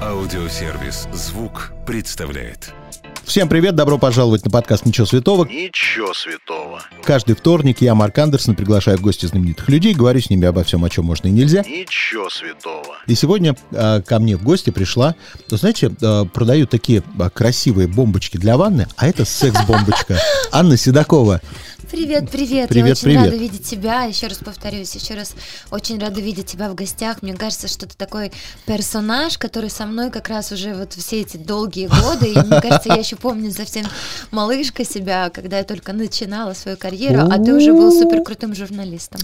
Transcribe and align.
Аудиосервис 0.00 1.08
«Звук» 1.12 1.72
представляет. 1.86 2.74
Всем 3.26 3.48
привет, 3.48 3.74
добро 3.74 3.98
пожаловать 3.98 4.44
на 4.44 4.52
подкаст 4.52 4.86
«Ничего 4.86 5.04
святого». 5.04 5.46
Ничего 5.46 6.14
святого. 6.14 6.80
Каждый 7.02 7.34
вторник 7.34 7.80
я, 7.80 7.96
Марк 7.96 8.16
Андерсон, 8.18 8.54
приглашаю 8.54 8.98
в 8.98 9.00
гости 9.00 9.26
знаменитых 9.26 9.68
людей, 9.68 9.94
говорю 9.94 10.20
с 10.20 10.30
ними 10.30 10.46
обо 10.46 10.62
всем, 10.62 10.84
о 10.84 10.88
чем 10.88 11.06
можно 11.06 11.26
и 11.26 11.32
нельзя. 11.32 11.62
Ничего 11.62 12.30
святого. 12.30 12.94
И 13.08 13.16
сегодня 13.16 13.56
э, 13.72 14.00
ко 14.02 14.20
мне 14.20 14.36
в 14.36 14.44
гости 14.44 14.70
пришла, 14.70 15.16
ну, 15.50 15.56
знаете, 15.56 15.90
э, 16.00 16.24
продают 16.32 16.70
такие 16.70 17.02
э, 17.18 17.30
красивые 17.30 17.88
бомбочки 17.88 18.36
для 18.36 18.56
ванны, 18.56 18.86
а 18.96 19.08
это 19.08 19.24
секс-бомбочка. 19.24 20.20
Анна 20.52 20.76
Седокова. 20.76 21.40
Привет, 21.90 22.30
привет. 22.30 22.68
Привет, 22.68 22.86
Я 22.86 22.92
очень 22.92 23.02
привет. 23.02 23.24
рада 23.26 23.36
видеть 23.36 23.64
тебя. 23.64 24.02
Еще 24.04 24.26
раз 24.26 24.38
повторюсь, 24.38 24.94
еще 24.94 25.14
раз 25.14 25.34
очень 25.70 26.00
рада 26.00 26.20
видеть 26.20 26.46
тебя 26.46 26.68
в 26.68 26.74
гостях. 26.74 27.22
Мне 27.22 27.34
кажется, 27.34 27.68
что 27.68 27.86
ты 27.86 27.96
такой 27.96 28.32
персонаж, 28.66 29.38
который 29.38 29.70
со 29.70 29.86
мной 29.86 30.10
как 30.10 30.28
раз 30.28 30.50
уже 30.50 30.74
вот 30.74 30.94
все 30.94 31.20
эти 31.20 31.36
долгие 31.36 31.86
годы. 31.86 32.32
И 32.32 32.38
мне 32.38 32.60
кажется, 32.60 32.88
я 32.88 32.94
еще 32.96 33.15
помню 33.16 33.50
совсем 33.52 33.84
малышка 34.30 34.84
себя, 34.84 35.30
когда 35.30 35.58
я 35.58 35.64
только 35.64 35.92
начинала 35.92 36.52
свою 36.54 36.76
карьеру, 36.76 37.28
а 37.30 37.38
ты 37.38 37.52
уже 37.54 37.72
был 37.72 37.90
супер 37.92 38.22
крутым 38.22 38.54
журналистом. 38.54 39.20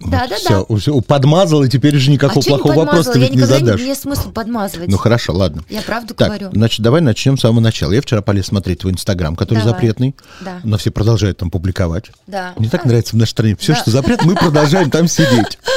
Да, 0.00 0.26
да, 0.26 0.28
да. 0.28 0.36
Все, 0.64 0.76
все, 0.76 1.00
подмазал, 1.02 1.62
и 1.62 1.68
теперь 1.68 1.94
уже 1.96 2.10
никакого 2.10 2.40
А 2.44 2.48
плохого 2.48 2.74
вопроса 2.84 3.12
ты 3.12 3.18
ведь 3.20 3.34
не 3.34 3.42
задашь. 3.42 3.80
не 3.80 3.94
смысла 3.94 4.30
подмазывать. 4.30 4.88
Ну 4.88 4.96
хорошо, 4.96 5.32
ладно. 5.34 5.62
Я 5.68 5.82
правду 5.82 6.14
Так, 6.14 6.28
говорю. 6.28 6.50
значит, 6.52 6.80
давай 6.80 7.00
начнем 7.00 7.36
с 7.38 7.42
самого 7.42 7.60
начала. 7.60 7.92
Я 7.92 8.00
вчера 8.00 8.20
полез 8.22 8.46
смотреть 8.46 8.80
твой 8.80 8.92
инстаграм, 8.94 9.36
который 9.36 9.58
Давай. 9.60 9.72
запретный, 9.74 10.14
Да. 10.40 10.60
но 10.64 10.78
все 10.78 10.90
продолжают 10.90 11.38
там 11.38 11.50
публиковать. 11.50 12.10
Да. 12.26 12.54
Мне 12.56 12.68
так 12.70 12.84
нравится 12.86 13.14
в 13.14 13.18
нашей 13.18 13.30
стране. 13.30 13.56
Все, 13.56 13.72
Да. 13.74 13.78
что 13.80 13.90
запрет, 13.90 14.24
мы 14.24 14.34
продолжаем 14.34 14.90
там 14.90 15.06
сидеть. 15.08 15.58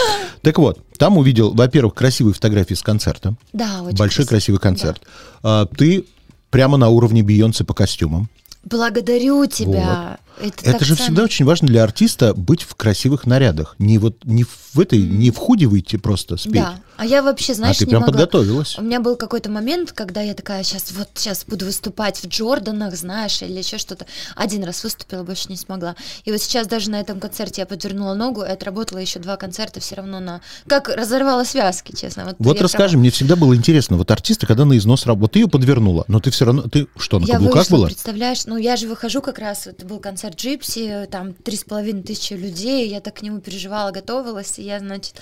Так 0.44 0.60
вот, 0.60 0.80
там 0.98 1.18
увидел, 1.18 1.54
во-первых, 1.54 1.96
красивые 1.96 2.34
фотографии 2.34 2.76
с 2.76 2.82
концерта. 2.82 3.34
Да, 3.54 3.82
очень 3.82 3.98
Большой 3.98 4.26
красивый 4.26 4.62
концерт. 4.62 5.02
А, 5.44 5.66
ты 5.66 6.06
прямо 6.50 6.78
на 6.78 6.90
уровне 6.90 7.24
Бейонсе 7.24 7.64
по 7.64 7.74
костюмам. 7.74 8.30
Благодарю 8.64 9.46
тебя. 9.46 10.18
Это, 10.40 10.62
Это 10.62 10.72
так 10.74 10.82
же 10.82 10.96
ценно. 10.96 11.06
всегда 11.06 11.24
очень 11.24 11.46
важно 11.46 11.68
для 11.68 11.84
артиста 11.84 12.34
быть 12.34 12.64
в 12.64 12.76
красивых 12.76 13.26
нарядах. 13.26 13.76
Не 13.80 13.98
вот 13.98 14.24
не 14.26 14.44
в 14.44 14.80
этой, 14.80 15.02
не 15.02 15.32
в 15.32 15.38
худи 15.38 15.66
выйти 15.66 15.96
просто 15.96 16.38
спеть. 16.38 16.54
Да. 16.54 16.76
А 16.98 17.06
я 17.06 17.22
вообще, 17.22 17.54
знаешь, 17.54 17.78
а 17.78 17.80
ты 17.80 17.86
не 17.86 17.90
прям 17.92 18.02
могла. 18.02 18.14
подготовилась. 18.14 18.78
У 18.78 18.82
меня 18.82 19.00
был 19.00 19.16
какой-то 19.16 19.50
момент, 19.50 19.92
когда 19.92 20.22
я 20.22 20.34
такая, 20.34 20.64
сейчас 20.64 20.92
вот 20.92 21.10
сейчас 21.16 21.46
буду 21.46 21.66
выступать 21.66 22.18
в 22.22 22.28
Джорданах, 22.28 22.96
знаешь, 22.96 23.42
или 23.42 23.58
еще 23.60 23.78
что-то. 23.78 24.06
Один 24.36 24.64
раз 24.64 24.84
выступила, 24.84 25.24
больше 25.24 25.50
не 25.50 25.58
смогла. 25.58 25.96
И 26.26 26.32
вот 26.32 26.42
сейчас 26.42 26.68
даже 26.68 26.90
на 26.90 27.00
этом 27.00 27.20
концерте 27.20 27.62
я 27.62 27.66
подвернула 27.66 28.14
ногу 28.16 28.44
и 28.44 28.48
отработала 28.50 29.00
еще 29.00 29.20
два 29.20 29.38
концерта 29.38 29.80
все 29.80 29.96
равно 29.96 30.20
на... 30.20 30.42
Как 30.68 30.90
разорвала 30.90 31.46
связки, 31.46 31.96
честно. 31.96 32.26
Вот, 32.26 32.36
Вот 32.40 32.62
расскажи, 32.62 32.94
прям- 32.94 33.02
мне 33.02 33.12
всегда 33.12 33.36
было 33.36 33.56
интересно, 33.56 33.98
вот 33.98 34.10
артисты, 34.12 34.48
когда 34.48 34.66
на 34.66 34.78
износ 34.78 35.06
работают, 35.06 35.34
ты 35.34 35.40
ее 35.40 35.48
подвернула, 35.48 36.06
но 36.08 36.20
ты 36.20 36.32
все 36.32 36.46
равно, 36.46 36.64
ты 36.64 36.88
что, 36.98 37.20
на 37.20 37.26
Я 37.26 37.34
каблуках 37.34 37.64
вышла, 37.64 37.76
была? 37.78 37.88
представляешь? 37.88 38.46
Ну, 38.46 38.58
я 38.58 38.76
же 38.76 38.88
выхожу 38.88 39.22
как 39.22 39.40
раз, 39.40 39.68
это 39.68 39.86
был 39.86 40.00
концерт 40.00 40.36
Джипси, 40.40 41.08
там 41.12 41.34
три 41.34 41.58
с 41.58 41.64
половиной 41.64 42.02
тысячи 42.04 42.34
людей, 42.34 42.90
я 42.90 43.02
так 43.02 43.16
к 43.16 43.22
нему 43.22 43.40
переживала, 43.40 43.92
готовилась, 43.92 44.58
и 44.58 44.64
я, 44.64 44.80
значит, 44.80 45.16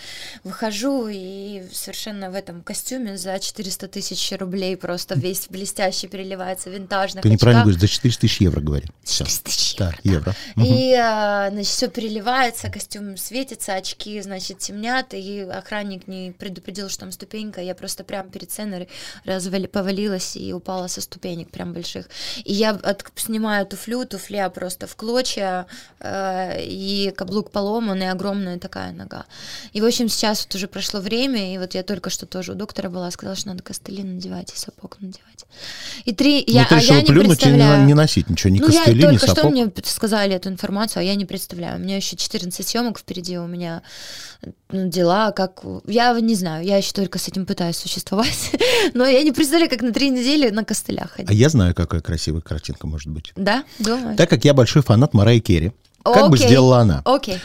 выхожу 0.43 1.07
и 1.11 1.63
совершенно 1.71 2.29
в 2.31 2.35
этом 2.35 2.61
костюме 2.61 3.17
за 3.17 3.39
400 3.39 3.87
тысяч 3.87 4.31
рублей 4.37 4.75
просто 4.77 5.15
весь 5.15 5.47
блестящий 5.49 6.07
переливается, 6.07 6.69
винтажных 6.69 7.23
Ты 7.23 7.29
неправильно 7.29 7.61
очках. 7.61 7.73
говоришь, 7.73 7.81
за 7.81 7.87
400 7.95 8.21
тысяч 8.21 8.41
евро 8.41 8.61
говори. 8.61 8.85
Всё. 9.03 9.25
400 9.25 9.43
тысяч 9.43 9.75
евро, 9.79 9.95
да. 10.03 10.11
евро. 10.11 10.35
И, 10.57 10.93
а, 10.93 11.49
значит, 11.51 11.71
все 11.71 11.87
переливается, 11.89 12.69
костюм 12.69 13.17
светится, 13.17 13.75
очки, 13.75 14.21
значит, 14.21 14.59
темнят, 14.59 15.13
и 15.13 15.41
охранник 15.41 16.07
не 16.07 16.31
предупредил, 16.31 16.89
что 16.89 17.01
там 17.01 17.11
ступенька, 17.11 17.61
я 17.61 17.75
просто 17.75 18.03
прямо 18.03 18.29
перед 18.29 18.51
сценой 18.51 18.87
развали, 19.25 19.67
повалилась 19.67 20.35
и 20.35 20.53
упала 20.53 20.87
со 20.87 21.01
ступенек 21.01 21.49
прям 21.51 21.73
больших. 21.73 22.09
И 22.43 22.53
я 22.53 22.71
от- 22.71 23.05
снимаю 23.15 23.65
туфлю, 23.65 24.05
туфля 24.05 24.49
просто 24.49 24.87
в 24.87 24.95
клочья, 24.95 25.65
э, 25.99 26.61
и 26.63 27.11
каблук 27.15 27.51
поломанный, 27.51 28.09
огромная 28.11 28.59
такая 28.59 28.91
нога. 28.91 29.25
И, 29.73 29.81
в 29.81 29.85
общем, 29.85 30.09
сейчас 30.09 30.45
вот 30.45 30.55
уже 30.55 30.67
прошло 30.67 30.99
время, 30.99 31.53
и 31.53 31.54
вот 31.59 31.73
я 31.73 31.83
только 31.83 32.09
что 32.09 32.25
тоже 32.25 32.53
у 32.53 32.55
доктора 32.55 32.89
была, 32.89 33.09
сказала, 33.11 33.35
что 33.35 33.49
надо 33.49 33.63
костыли 33.63 34.03
надевать 34.03 34.53
и 34.53 34.57
сапог 34.57 34.97
надевать. 34.99 35.45
И 36.05 36.13
три... 36.13 36.43
Ну, 36.47 36.53
я, 36.53 36.65
ты 36.65 36.75
а 36.75 36.79
я 36.79 37.01
не 37.01 37.07
плюнуть 37.07 37.43
и 37.43 37.45
не, 37.45 37.51
представляю. 37.51 37.85
не 37.85 37.93
носить 37.93 38.29
ничего, 38.29 38.51
ни 38.51 38.59
Ну, 38.59 38.67
костыли, 38.67 39.01
я 39.01 39.07
ни 39.07 39.17
только 39.17 39.27
что 39.27 39.35
сапог. 39.35 39.51
мне 39.51 39.71
сказали 39.83 40.35
эту 40.35 40.49
информацию, 40.49 41.01
а 41.01 41.03
я 41.03 41.15
не 41.15 41.25
представляю. 41.25 41.77
У 41.77 41.79
меня 41.79 41.97
еще 41.97 42.15
14 42.15 42.67
съемок 42.67 42.99
впереди, 42.99 43.37
у 43.37 43.47
меня 43.47 43.81
ну, 44.71 44.89
дела, 44.89 45.31
как... 45.31 45.63
Я 45.85 46.19
не 46.19 46.35
знаю, 46.35 46.65
я 46.65 46.77
еще 46.77 46.91
только 46.91 47.19
с 47.19 47.27
этим 47.27 47.45
пытаюсь 47.45 47.77
существовать, 47.77 48.51
но 48.93 49.05
я 49.05 49.23
не 49.23 49.31
представляю, 49.31 49.69
как 49.69 49.81
на 49.81 49.91
три 49.91 50.09
недели 50.09 50.49
на 50.49 50.63
костылях 50.63 51.11
А 51.13 51.17
ходить. 51.17 51.31
я 51.31 51.49
знаю, 51.49 51.73
какая 51.73 52.01
красивая 52.01 52.41
картинка 52.41 52.87
может 52.87 53.09
быть. 53.09 53.33
Да? 53.35 53.63
Думаешь? 53.79 54.17
Так 54.17 54.29
как 54.29 54.45
я 54.45 54.53
большой 54.53 54.81
фанат 54.81 55.13
Марайи 55.13 55.39
Керри, 55.39 55.71
как 56.03 56.29
бы 56.29 56.37
сделала 56.37 56.79
она? 56.79 57.01
Окей. 57.05 57.39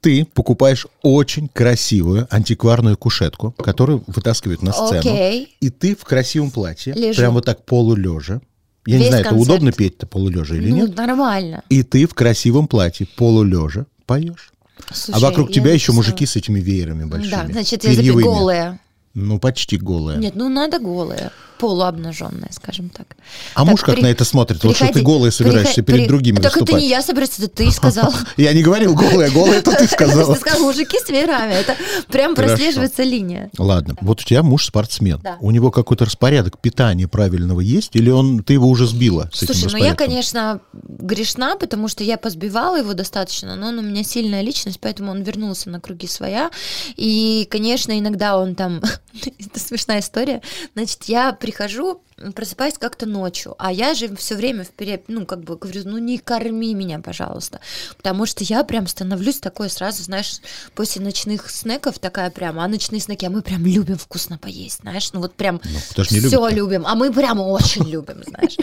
Ты 0.00 0.24
покупаешь 0.24 0.86
очень 1.02 1.48
красивую 1.48 2.26
антикварную 2.30 2.96
кушетку, 2.96 3.52
которую 3.52 4.02
вытаскивают 4.06 4.62
на 4.62 4.72
сцену. 4.72 5.00
Окей. 5.00 5.56
И 5.60 5.68
ты 5.68 5.94
в 5.94 6.04
красивом 6.04 6.50
платье, 6.50 6.94
Лежу. 6.94 7.18
прям 7.18 7.34
вот 7.34 7.44
так 7.44 7.64
полулежа. 7.66 8.40
Я 8.86 8.94
не 8.96 9.00
Весь 9.00 9.08
знаю, 9.08 9.20
это 9.20 9.30
концерт. 9.30 9.50
удобно 9.50 9.72
петь-то 9.72 10.06
полулежа 10.06 10.56
или 10.56 10.70
ну, 10.70 10.76
нет? 10.76 10.96
нормально. 10.96 11.62
И 11.68 11.82
ты 11.82 12.06
в 12.06 12.14
красивом 12.14 12.66
платье 12.66 13.06
полулежа 13.16 13.84
поешь. 14.06 14.52
Слушай, 14.90 15.18
а 15.18 15.20
вокруг 15.20 15.52
тебя 15.52 15.72
еще 15.72 15.92
мужики 15.92 16.24
с 16.24 16.34
этими 16.36 16.60
веерами 16.60 17.04
большими. 17.04 17.30
Да, 17.30 17.46
значит, 17.50 17.84
я 17.84 18.12
голая. 18.14 18.80
Ну, 19.12 19.38
почти 19.38 19.76
голая. 19.76 20.16
Нет, 20.16 20.34
ну 20.34 20.48
надо 20.48 20.78
голая. 20.78 21.32
Полуобнаженная, 21.60 22.48
скажем 22.52 22.88
так. 22.88 23.16
а 23.54 23.60
Так, 23.60 23.70
муж 23.70 23.80
как 23.82 23.94
при- 23.96 24.02
на 24.02 24.06
это 24.06 24.24
смотрит? 24.24 24.64
Вот 24.64 24.76
что 24.76 24.86
ты 24.86 24.92
приходи- 24.94 25.04
голая 25.04 25.30
собираешься 25.30 25.82
приход- 25.82 25.86
перед 25.86 26.00
при- 26.00 26.08
другими 26.08 26.36
Так 26.36 26.46
это 26.52 26.60
выступать. 26.60 26.82
не 26.82 26.88
я 26.88 27.02
собираюсь, 27.02 27.38
это 27.38 27.48
ты 27.48 27.70
сказал. 27.70 28.12
Я 28.36 28.52
не 28.52 28.62
говорил 28.62 28.94
голая, 28.94 29.30
голая 29.30 29.58
это 29.58 29.72
ты 29.72 29.86
сказала. 29.92 30.34
Ты 30.34 30.40
сказал, 30.40 30.60
мужики 30.62 30.98
с 30.98 31.08
веерами. 31.08 31.52
Это 31.52 31.76
прям 32.08 32.34
прослеживается 32.34 33.02
линия. 33.02 33.50
Ладно, 33.58 33.96
вот 34.00 34.20
у 34.22 34.24
тебя 34.24 34.42
муж 34.42 34.66
спортсмен. 34.66 35.22
У 35.40 35.50
него 35.50 35.70
какой-то 35.70 36.04
распорядок 36.04 36.58
питания 36.58 37.06
правильного 37.08 37.60
есть, 37.60 37.94
или 37.96 38.10
он 38.10 38.42
ты 38.42 38.54
его 38.54 38.68
уже 38.68 38.86
сбила 38.86 39.28
Слушай, 39.32 39.68
ну 39.72 39.76
я, 39.78 39.94
конечно, 39.94 40.60
грешна, 40.72 41.56
потому 41.56 41.88
что 41.88 42.02
я 42.04 42.16
позбивала 42.16 42.76
его 42.78 42.94
достаточно, 42.94 43.56
но 43.56 43.68
он 43.68 43.78
у 43.78 43.82
меня 43.82 44.02
сильная 44.04 44.40
личность, 44.42 44.78
поэтому 44.80 45.10
он 45.10 45.22
вернулся 45.22 45.68
на 45.70 45.80
круги 45.80 46.06
своя. 46.06 46.50
И, 46.96 47.46
конечно, 47.50 47.98
иногда 47.98 48.38
он 48.38 48.54
там... 48.54 48.80
Это 49.38 49.60
смешная 49.60 50.00
история. 50.00 50.40
Значит, 50.74 51.04
я 51.04 51.32
прихожу, 51.50 52.00
просыпаюсь 52.34 52.78
как-то 52.78 53.06
ночью, 53.06 53.56
а 53.58 53.72
я 53.72 53.94
же 53.94 54.14
все 54.16 54.36
время 54.36 54.62
вперед, 54.62 55.04
ну, 55.08 55.26
как 55.26 55.40
бы 55.40 55.56
говорю, 55.56 55.82
ну, 55.84 55.98
не 55.98 56.18
корми 56.18 56.74
меня, 56.74 57.00
пожалуйста. 57.00 57.60
Потому 57.96 58.26
что 58.26 58.44
я 58.44 58.62
прям 58.62 58.86
становлюсь 58.86 59.40
такой 59.40 59.68
сразу, 59.68 60.02
знаешь, 60.02 60.40
после 60.74 61.02
ночных 61.02 61.50
снеков 61.50 61.98
такая 61.98 62.30
прям, 62.30 62.60
а 62.60 62.68
ночные 62.68 63.00
снеки, 63.00 63.26
а 63.26 63.30
мы 63.30 63.42
прям 63.42 63.66
любим 63.66 63.98
вкусно 63.98 64.38
поесть, 64.38 64.80
знаешь, 64.82 65.12
ну 65.12 65.20
вот 65.20 65.34
прям 65.34 65.60
не 65.64 66.20
все 66.20 66.48
любим, 66.48 66.86
а 66.86 66.94
мы 66.94 67.12
прям 67.12 67.40
очень 67.40 67.88
любим, 67.88 68.22
знаешь. 68.24 68.56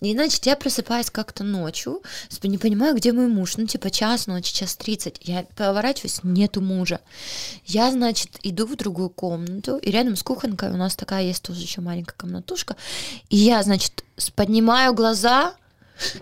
И, 0.00 0.12
значит, 0.12 0.44
я 0.46 0.56
просыпаюсь 0.56 1.10
как-то 1.10 1.44
ночью, 1.44 2.02
не 2.42 2.58
понимаю, 2.58 2.96
где 2.96 3.12
мой 3.12 3.28
муж, 3.28 3.56
ну, 3.56 3.66
типа 3.66 3.90
час 3.90 4.26
ночи, 4.26 4.52
час 4.52 4.74
тридцать. 4.74 5.20
Я 5.20 5.44
поворачиваюсь, 5.56 6.20
нету 6.24 6.60
мужа. 6.60 7.00
Я, 7.64 7.90
значит, 7.92 8.38
иду 8.42 8.66
в 8.66 8.74
другую 8.76 9.10
комнату, 9.10 9.76
и 9.76 9.90
рядом 9.90 10.16
с 10.16 10.22
кухонкой 10.22 10.70
у 10.70 10.76
нас 10.76 10.96
такая 10.96 11.22
есть 11.22 11.42
тоже 11.42 11.60
еще 11.60 11.80
маленькая 11.80 12.16
комнатушка, 12.36 12.76
и 13.28 13.36
я, 13.36 13.62
значит, 13.62 14.04
с- 14.16 14.30
поднимаю 14.30 14.94
глаза, 14.94 15.54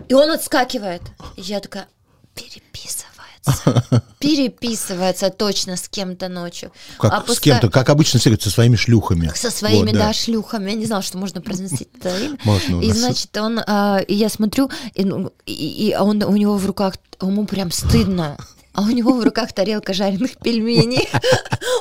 и 0.09 0.13
он 0.13 0.29
отскакивает. 0.31 1.01
И 1.37 1.41
я 1.41 1.59
такая, 1.59 1.87
переписывается. 2.35 4.01
Переписывается 4.19 5.29
точно 5.31 5.75
с 5.77 5.87
кем-то 5.89 6.27
ночью. 6.27 6.71
Как, 6.99 7.11
с 7.11 7.29
Опуска- 7.29 7.41
кем-то, 7.41 7.69
как 7.69 7.89
обычно 7.89 8.19
все 8.19 8.29
говорят, 8.29 8.43
со 8.43 8.51
своими 8.51 8.75
шлюхами. 8.75 9.31
со 9.33 9.49
своими, 9.49 9.89
Вот, 9.89 9.93
да. 9.93 10.13
шлюхами. 10.13 10.69
Я 10.71 10.75
не 10.75 10.85
знала, 10.85 11.01
что 11.01 11.17
можно 11.17 11.41
произносить 11.41 11.89
это 11.97 12.15
имя. 12.19 12.37
Можно 12.43 12.77
у 12.77 12.81
И 12.81 12.89
нас. 12.89 12.97
значит, 12.97 13.35
он, 13.37 13.59
а, 13.65 13.97
и 13.99 14.13
я 14.13 14.29
смотрю, 14.29 14.69
и, 14.93 15.03
ну, 15.05 15.31
и, 15.45 15.53
и 15.89 15.95
он 15.95 16.21
у 16.23 16.35
него 16.35 16.55
в 16.57 16.65
руках, 16.65 16.95
ему 17.21 17.45
прям 17.47 17.71
стыдно. 17.71 18.37
А 18.73 18.83
у 18.83 18.89
него 18.89 19.13
в 19.13 19.23
руках 19.23 19.51
тарелка 19.51 19.93
жареных 19.93 20.37
пельменей. 20.37 21.09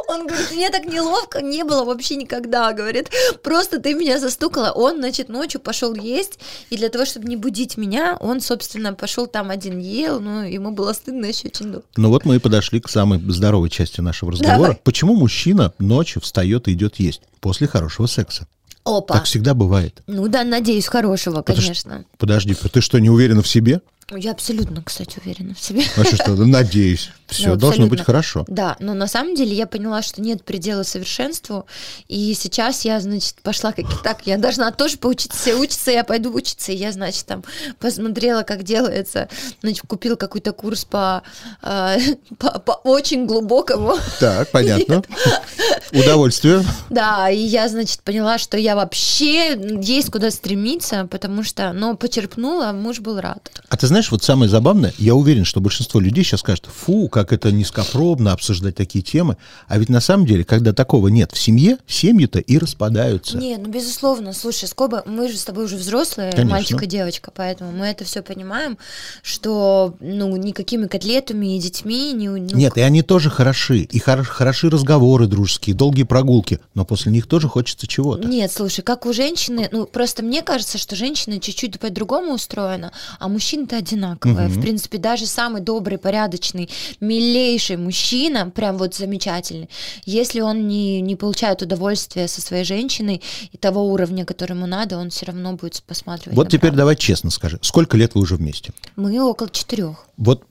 Он 0.09 0.27
говорит, 0.27 0.51
мне 0.51 0.71
так 0.71 0.85
неловко 0.87 1.41
не 1.41 1.63
было 1.63 1.85
вообще 1.85 2.17
никогда, 2.17 2.73
говорит, 2.73 3.11
просто 3.45 3.79
ты 3.81 3.95
меня 3.95 4.19
застукала. 4.19 4.73
Он, 4.73 4.97
значит, 4.99 5.29
ночью 5.29 5.61
пошел 5.61 5.95
есть, 5.95 6.41
и 6.69 6.77
для 6.77 6.89
того, 6.89 7.05
чтобы 7.05 7.29
не 7.29 7.37
будить 7.37 7.77
меня, 7.77 8.17
он, 8.21 8.41
собственно, 8.41 8.93
пошел 8.93 9.29
там 9.29 9.51
один 9.51 9.79
ел, 9.79 10.19
но 10.19 10.45
ему 10.45 10.73
было 10.73 10.93
стыдно 10.93 11.27
еще 11.27 11.47
очень 11.49 11.67
долго. 11.71 11.87
Ну 11.97 12.09
вот 12.09 12.25
мы 12.25 12.37
и 12.37 12.39
подошли 12.41 12.81
к 12.81 12.89
самой 12.89 13.21
здоровой 13.31 13.71
части 13.71 14.01
нашего 14.01 14.33
разговора. 14.33 14.59
Давай. 14.59 14.81
Почему 14.83 15.15
мужчина 15.15 15.73
ночью 15.79 16.21
встает 16.21 16.67
и 16.67 16.73
идет 16.73 16.97
есть 16.97 17.23
после 17.41 17.69
хорошего 17.69 18.07
секса? 18.07 18.49
Опа. 18.85 19.15
Так 19.15 19.25
всегда 19.27 19.55
бывает. 19.55 20.03
Ну 20.07 20.27
да, 20.29 20.43
надеюсь, 20.43 20.87
хорошего, 20.87 21.37
Потому 21.43 21.59
что- 21.59 21.67
конечно. 21.67 22.05
Подожди, 22.19 22.55
ты 22.55 22.81
что, 22.81 22.99
не 22.99 23.11
уверена 23.11 23.43
в 23.43 23.49
себе? 23.49 23.81
Я 24.17 24.33
абсолютно, 24.33 24.83
кстати, 24.83 25.21
уверена 25.25 25.55
в 25.55 25.61
себе. 25.61 25.83
А 25.97 26.05
что, 26.05 26.17
что, 26.17 26.31
ну, 26.33 26.47
надеюсь. 26.47 27.11
Все 27.31 27.51
Ну, 27.51 27.57
должно 27.57 27.87
быть 27.87 28.01
хорошо. 28.01 28.45
Да, 28.49 28.77
но 28.81 28.93
на 28.93 29.07
самом 29.07 29.37
деле 29.37 29.55
я 29.55 29.67
поняла, 29.67 30.03
что 30.03 30.21
нет 30.21 30.45
предела 30.45 30.83
совершенству, 30.83 31.67
и 32.09 32.35
сейчас 32.35 32.85
я, 32.85 33.01
значит, 33.01 33.37
пошла 33.43 33.73
как 33.73 34.03
так, 34.03 34.27
я 34.27 34.37
должна 34.37 34.73
тоже 34.73 34.97
поучиться, 34.97 35.57
учатся, 35.57 35.93
я 35.93 36.03
пойду 36.03 36.33
учиться, 36.35 36.73
и 36.73 36.77
я, 36.77 36.91
значит, 36.91 37.27
там 37.27 37.45
посмотрела, 37.79 38.43
как 38.43 38.65
делается, 38.65 39.29
значит, 39.63 39.83
купила 39.87 40.17
какой-то 40.17 40.53
курс 40.53 40.85
по, 40.85 41.23
э, 41.63 41.99
по, 42.39 42.59
по 42.59 42.73
очень 42.83 43.27
глубокому, 43.27 43.95
Так, 44.19 44.51
понятно. 44.51 45.05
Удовольствие. 45.93 46.65
да, 46.91 47.31
и 47.31 47.39
я, 47.39 47.69
значит, 47.69 48.01
поняла, 48.03 48.39
что 48.39 48.57
я 48.57 48.77
вообще 48.77 49.59
есть 49.83 50.11
куда 50.11 50.31
стремиться, 50.31 51.07
потому 51.11 51.43
что, 51.43 51.73
ну, 51.73 51.97
почерпнула, 51.97 52.73
муж 52.73 53.01
был 53.01 53.21
рад. 53.21 53.63
А 53.69 53.77
ты 53.77 53.87
знаешь, 53.87 54.11
вот 54.11 54.23
самое 54.23 54.49
забавное, 54.49 54.93
я 54.99 55.15
уверен, 55.15 55.45
что 55.45 55.61
большинство 55.61 56.01
людей 56.01 56.25
сейчас 56.25 56.41
скажет, 56.41 56.67
фу, 56.67 57.09
как 57.09 57.33
это 57.33 57.53
низкопробно 57.53 58.33
обсуждать 58.33 58.77
такие 58.77 59.03
темы. 59.03 59.37
А 59.69 59.79
ведь 59.79 59.89
на 59.89 60.01
самом 60.01 60.27
деле, 60.27 60.45
когда 60.45 60.73
такого 60.73 61.09
нет 61.09 61.33
в 61.33 61.39
семье, 61.39 61.79
семьи-то 61.87 62.39
и 62.39 62.59
распадаются. 62.59 63.37
Не, 63.37 63.57
ну 63.57 63.69
безусловно, 63.69 64.33
слушай, 64.33 64.67
скоба, 64.69 65.03
мы 65.07 65.29
же 65.29 65.37
с 65.37 65.45
тобой 65.45 65.65
уже 65.65 65.77
взрослые, 65.77 66.31
Конечно. 66.33 66.51
мальчик 66.51 66.83
и 66.83 66.87
девочка, 66.87 67.31
поэтому 67.35 67.73
мы 67.73 67.87
это 67.87 68.05
все 68.05 68.23
понимаем, 68.23 68.79
что 69.23 69.95
ну 70.01 70.37
никакими 70.37 70.87
котлетами 70.87 71.57
и 71.57 71.61
детьми 71.61 72.13
не 72.13 72.29
ну, 72.29 72.39
Нет, 72.39 72.77
и 72.77 72.81
они 72.81 73.03
тоже 73.03 73.31
хороши. 73.31 73.81
И 73.81 73.99
хор- 73.99 74.25
хороши 74.25 74.71
разговоры 74.71 75.27
дружеские, 75.27 75.75
долгие 75.81 76.03
прогулки. 76.03 76.61
Но 76.75 76.85
после 76.85 77.11
них 77.11 77.27
тоже 77.27 77.49
хочется 77.49 77.87
чего-то. 77.87 78.29
Нет, 78.29 78.53
слушай, 78.53 78.83
как 78.83 79.07
у 79.07 79.15
женщины, 79.15 79.67
ну 79.73 79.87
просто 79.87 80.23
мне 80.23 80.43
кажется, 80.43 80.77
что 80.77 80.95
женщина 80.95 81.41
чуть-чуть 81.41 81.81
по-другому 81.81 82.35
устроена, 82.35 82.93
а 83.19 83.29
мужчина-то 83.29 83.79
одинаковые. 83.79 84.49
Мгм. 84.49 84.59
В 84.59 84.61
принципе, 84.61 84.99
даже 84.99 85.25
самый 85.25 85.63
добрый, 85.63 85.97
порядочный, 85.97 86.69
милейший 87.01 87.79
мужчина, 87.79 88.51
прям 88.51 88.77
вот 88.77 88.95
замечательный, 88.95 89.71
если 90.05 90.43
он 90.43 90.69
не, 90.69 91.01
не 91.01 91.17
получает 91.17 91.63
удовольствия 91.63 92.29
со 92.29 92.43
своей 92.43 92.65
женщиной 92.65 93.23
и 93.51 93.57
того 93.57 93.85
уровня, 93.87 94.27
который 94.27 94.53
ему 94.53 94.67
надо, 94.67 94.99
он 94.99 95.09
все 95.09 95.25
равно 95.27 95.55
будет 95.55 95.83
посматривать. 95.87 96.37
Вот 96.37 96.49
теперь 96.49 96.73
направо. 96.73 96.77
давай 96.77 96.97
честно 96.97 97.31
скажи, 97.31 97.59
сколько 97.63 97.97
лет 97.97 98.15
вы 98.15 98.21
уже 98.21 98.37
вместе? 98.37 98.75
Мы 98.97 99.19
около 99.23 99.49
четырех. 99.49 100.10
Вот 100.21 100.45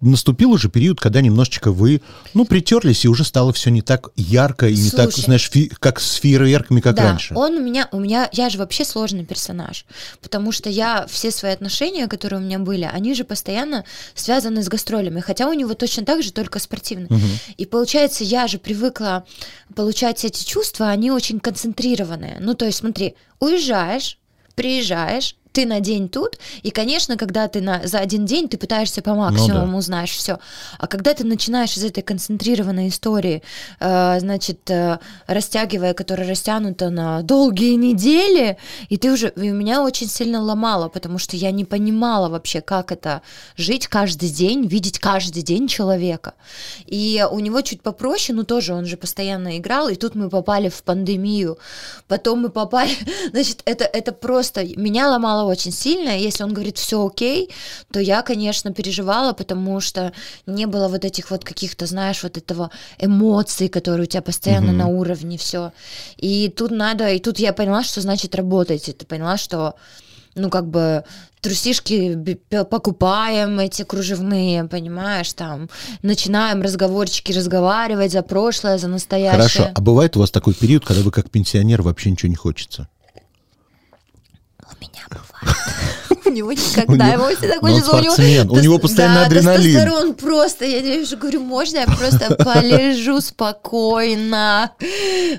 наступил 0.00 0.50
уже 0.50 0.68
период, 0.68 1.00
когда 1.00 1.20
немножечко 1.20 1.70
вы, 1.70 2.02
ну, 2.34 2.44
притерлись, 2.44 3.04
и 3.04 3.08
уже 3.08 3.24
стало 3.24 3.52
все 3.52 3.70
не 3.70 3.80
так 3.80 4.08
ярко 4.16 4.68
и 4.68 4.74
не 4.74 4.90
так, 4.90 5.12
Слушай. 5.12 5.24
знаешь, 5.26 5.48
фи- 5.48 5.70
как 5.78 6.00
с 6.00 6.14
фейерверками, 6.14 6.80
как 6.80 6.96
да, 6.96 7.04
раньше. 7.04 7.32
он 7.36 7.54
у 7.54 7.60
меня, 7.60 7.88
у 7.92 8.00
меня, 8.00 8.28
я 8.32 8.50
же 8.50 8.58
вообще 8.58 8.84
сложный 8.84 9.24
персонаж, 9.24 9.86
потому 10.20 10.50
что 10.50 10.68
я 10.68 11.06
все 11.08 11.30
свои 11.30 11.52
отношения, 11.52 12.08
которые 12.08 12.40
у 12.40 12.44
меня 12.44 12.58
были, 12.58 12.90
они 12.92 13.14
же 13.14 13.22
постоянно 13.22 13.84
связаны 14.16 14.60
с 14.60 14.68
гастролями, 14.68 15.20
хотя 15.20 15.48
у 15.48 15.52
него 15.52 15.74
точно 15.74 16.04
так 16.04 16.24
же, 16.24 16.32
только 16.32 16.58
спортивные. 16.58 17.08
И 17.56 17.64
получается, 17.64 18.24
я 18.24 18.48
же 18.48 18.58
привыкла 18.58 19.24
получать 19.76 20.24
эти 20.24 20.44
чувства, 20.44 20.88
они 20.88 21.12
очень 21.12 21.38
концентрированные. 21.38 22.38
Ну, 22.40 22.54
то 22.54 22.64
есть, 22.66 22.78
смотри, 22.78 23.14
уезжаешь, 23.38 24.18
приезжаешь, 24.56 25.36
ты 25.52 25.66
на 25.66 25.80
день 25.80 26.08
тут, 26.08 26.38
и, 26.62 26.70
конечно, 26.70 27.16
когда 27.16 27.48
ты 27.48 27.60
на, 27.60 27.86
за 27.86 27.98
один 27.98 28.26
день, 28.26 28.48
ты 28.48 28.56
пытаешься 28.56 29.02
по 29.02 29.14
максимуму 29.14 29.78
узнаешь 29.78 30.10
все. 30.10 30.38
А 30.78 30.86
когда 30.86 31.14
ты 31.14 31.24
начинаешь 31.24 31.76
из 31.76 31.84
этой 31.84 32.02
концентрированной 32.02 32.88
истории, 32.88 33.42
э, 33.80 34.20
значит, 34.20 34.70
э, 34.70 34.98
растягивая, 35.26 35.94
которая 35.94 36.28
растянута 36.28 36.90
на 36.90 37.22
долгие 37.22 37.74
недели, 37.74 38.56
и 38.88 38.96
ты 38.96 39.12
уже, 39.12 39.28
и 39.36 39.50
меня 39.50 39.82
очень 39.82 40.08
сильно 40.08 40.40
ломало, 40.40 40.88
потому 40.88 41.18
что 41.18 41.36
я 41.36 41.50
не 41.50 41.64
понимала 41.64 42.28
вообще, 42.28 42.60
как 42.60 42.92
это 42.92 43.22
жить 43.56 43.86
каждый 43.86 44.30
день, 44.30 44.66
видеть 44.66 44.98
каждый 44.98 45.42
день 45.42 45.68
человека. 45.68 46.34
И 46.86 47.24
у 47.30 47.38
него 47.40 47.60
чуть 47.60 47.82
попроще, 47.82 48.36
но 48.36 48.44
тоже 48.44 48.74
он 48.74 48.86
же 48.86 48.96
постоянно 48.96 49.58
играл, 49.58 49.88
и 49.88 49.96
тут 49.96 50.14
мы 50.14 50.28
попали 50.28 50.68
в 50.68 50.82
пандемию, 50.82 51.58
потом 52.08 52.42
мы 52.42 52.48
попали, 52.48 52.92
значит, 53.32 53.62
это, 53.64 53.84
это 53.84 54.12
просто 54.12 54.64
меня 54.76 55.10
ломало 55.10 55.41
очень 55.44 55.72
сильно, 55.72 56.10
если 56.10 56.44
он 56.44 56.52
говорит 56.52 56.78
все 56.78 57.06
окей, 57.06 57.50
то 57.92 58.00
я, 58.00 58.22
конечно, 58.22 58.72
переживала, 58.72 59.32
потому 59.32 59.80
что 59.80 60.12
не 60.46 60.66
было 60.66 60.88
вот 60.88 61.04
этих 61.04 61.30
вот 61.30 61.44
каких-то, 61.44 61.86
знаешь, 61.86 62.22
вот 62.22 62.36
этого 62.36 62.70
эмоций, 62.98 63.68
которые 63.68 64.04
у 64.04 64.06
тебя 64.06 64.22
постоянно 64.22 64.72
на 64.72 64.86
уровне, 64.86 65.38
все. 65.38 65.72
И 66.16 66.48
тут 66.48 66.70
надо, 66.70 67.08
и 67.08 67.18
тут 67.18 67.38
я 67.38 67.52
поняла, 67.52 67.82
что 67.82 68.00
значит 68.00 68.34
работать, 68.34 68.88
и 68.88 68.92
ты 68.92 69.06
поняла, 69.06 69.36
что 69.36 69.74
ну, 70.34 70.50
как 70.50 70.66
бы 70.66 71.04
трусишки 71.40 72.38
покупаем 72.70 73.58
эти 73.58 73.82
кружевные, 73.82 74.64
понимаешь, 74.64 75.32
там, 75.32 75.68
начинаем 76.02 76.62
разговорчики 76.62 77.32
разговаривать 77.32 78.12
за 78.12 78.22
прошлое, 78.22 78.78
за 78.78 78.88
настоящее. 78.88 79.32
Хорошо, 79.32 79.70
а 79.74 79.80
бывает 79.80 80.16
у 80.16 80.20
вас 80.20 80.30
такой 80.30 80.54
период, 80.54 80.84
когда 80.84 81.02
вы 81.02 81.10
как 81.10 81.30
пенсионер 81.30 81.82
вообще 81.82 82.10
ничего 82.10 82.30
не 82.30 82.36
хочется? 82.36 82.88
У 85.12 85.14
меня 85.14 85.22
бывает. 85.28 86.02
У 86.24 86.30
него 86.30 86.52
никогда, 86.52 87.08
его 87.08 87.28
всегда 87.28 87.54
он 87.54 87.80
хочется, 87.82 88.22
у 88.48 88.56
него... 88.60 88.78
постоянно 88.78 89.26
адреналин. 89.26 89.62
тестостерон 89.62 90.14
просто, 90.14 90.64
я 90.64 91.02
уже 91.02 91.16
говорю, 91.16 91.40
можно 91.40 91.78
я 91.78 91.86
просто 91.86 92.34
полежу 92.36 93.20
спокойно? 93.20 94.72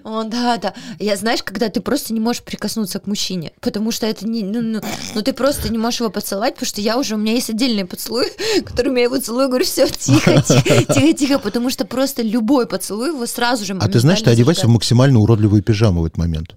О, 0.04 0.24
да, 0.24 0.58
да. 0.58 0.74
Я, 1.00 1.16
знаешь, 1.16 1.42
когда 1.44 1.70
ты 1.70 1.80
просто 1.80 2.14
не 2.14 2.20
можешь 2.20 2.44
прикоснуться 2.44 3.00
к 3.00 3.08
мужчине, 3.08 3.54
потому 3.62 3.92
что 3.92 4.06
это 4.06 4.28
не, 4.28 4.44
ну, 4.44 4.62
ну, 4.62 4.82
ну, 5.16 5.22
ты 5.22 5.34
просто 5.34 5.72
не 5.72 5.78
можешь 5.78 6.02
его 6.02 6.10
поцеловать, 6.10 6.56
потому 6.56 6.68
что 6.68 6.82
я 6.82 6.98
уже, 6.98 7.16
у 7.16 7.18
меня 7.18 7.34
есть 7.34 7.50
отдельный 7.50 7.86
поцелуй, 7.86 8.28
которым 8.66 8.96
я 8.96 9.04
его 9.04 9.18
целую, 9.18 9.48
говорю, 9.48 9.66
все, 9.66 9.88
тихо, 9.88 10.42
тихо, 10.48 10.94
тихо, 10.94 11.14
тихо, 11.14 11.40
потому 11.40 11.70
что 11.70 11.86
просто 11.86 12.22
любой 12.22 12.68
поцелуй 12.68 13.10
его 13.10 13.26
сразу 13.26 13.66
же 13.66 13.78
А 13.80 13.88
ты 13.88 14.00
знаешь, 14.00 14.22
ты 14.22 14.30
одевайся 14.30 14.68
в 14.68 14.70
максимально 14.70 15.20
уродливую 15.20 15.64
пижаму 15.64 16.02
в 16.02 16.06
этот 16.06 16.18
момент. 16.18 16.56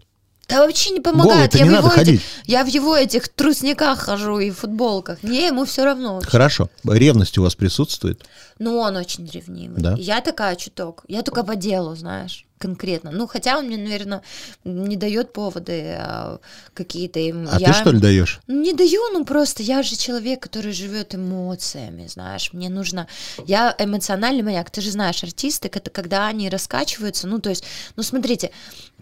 Да 0.48 0.64
вообще 0.64 0.90
не 0.90 1.00
помогает. 1.00 1.54
Я 1.54 1.64
не 1.64 1.70
в, 1.70 1.72
его 1.72 1.88
этих, 1.88 1.94
ходить. 1.94 2.22
я 2.44 2.64
в 2.64 2.68
его 2.68 2.96
этих 2.96 3.28
трусниках 3.28 3.98
хожу 3.98 4.38
и 4.38 4.50
футболках. 4.50 5.22
Не, 5.22 5.48
ему 5.48 5.64
все 5.64 5.84
равно. 5.84 6.14
вообще. 6.14 6.30
Хорошо. 6.30 6.70
Ревность 6.84 7.36
у 7.38 7.42
вас 7.42 7.56
присутствует? 7.56 8.24
Ну, 8.58 8.78
он 8.78 8.96
очень 8.96 9.28
ревнивый. 9.28 9.82
Да? 9.82 9.94
Я 9.98 10.20
такая 10.20 10.56
чуток. 10.56 11.04
Я 11.08 11.22
только 11.22 11.42
по 11.42 11.56
делу, 11.56 11.94
знаешь, 11.94 12.46
конкретно. 12.58 13.10
Ну, 13.10 13.26
хотя 13.26 13.58
он 13.58 13.66
мне, 13.66 13.76
наверное, 13.76 14.22
не 14.64 14.96
дает 14.96 15.32
поводы 15.32 15.96
а, 15.98 16.38
какие-то 16.72 17.18
им. 17.18 17.48
А 17.50 17.60
я... 17.60 17.66
ты 17.66 17.72
что 17.74 17.90
ли 17.90 18.00
даешь? 18.00 18.40
Не 18.46 18.72
даю, 18.72 19.00
ну 19.12 19.24
просто 19.24 19.62
я 19.62 19.82
же 19.82 19.96
человек, 19.96 20.40
который 20.40 20.72
живет 20.72 21.14
эмоциями, 21.14 22.06
знаешь. 22.06 22.52
Мне 22.52 22.70
нужно. 22.70 23.08
Я 23.46 23.74
эмоциональный 23.78 24.42
маньяк. 24.42 24.70
Ты 24.70 24.80
же 24.80 24.90
знаешь, 24.90 25.22
артисты, 25.22 25.68
это 25.68 25.90
когда 25.90 26.26
они 26.26 26.48
раскачиваются. 26.48 27.26
Ну, 27.26 27.40
то 27.40 27.50
есть, 27.50 27.64
ну 27.96 28.02
смотрите, 28.02 28.52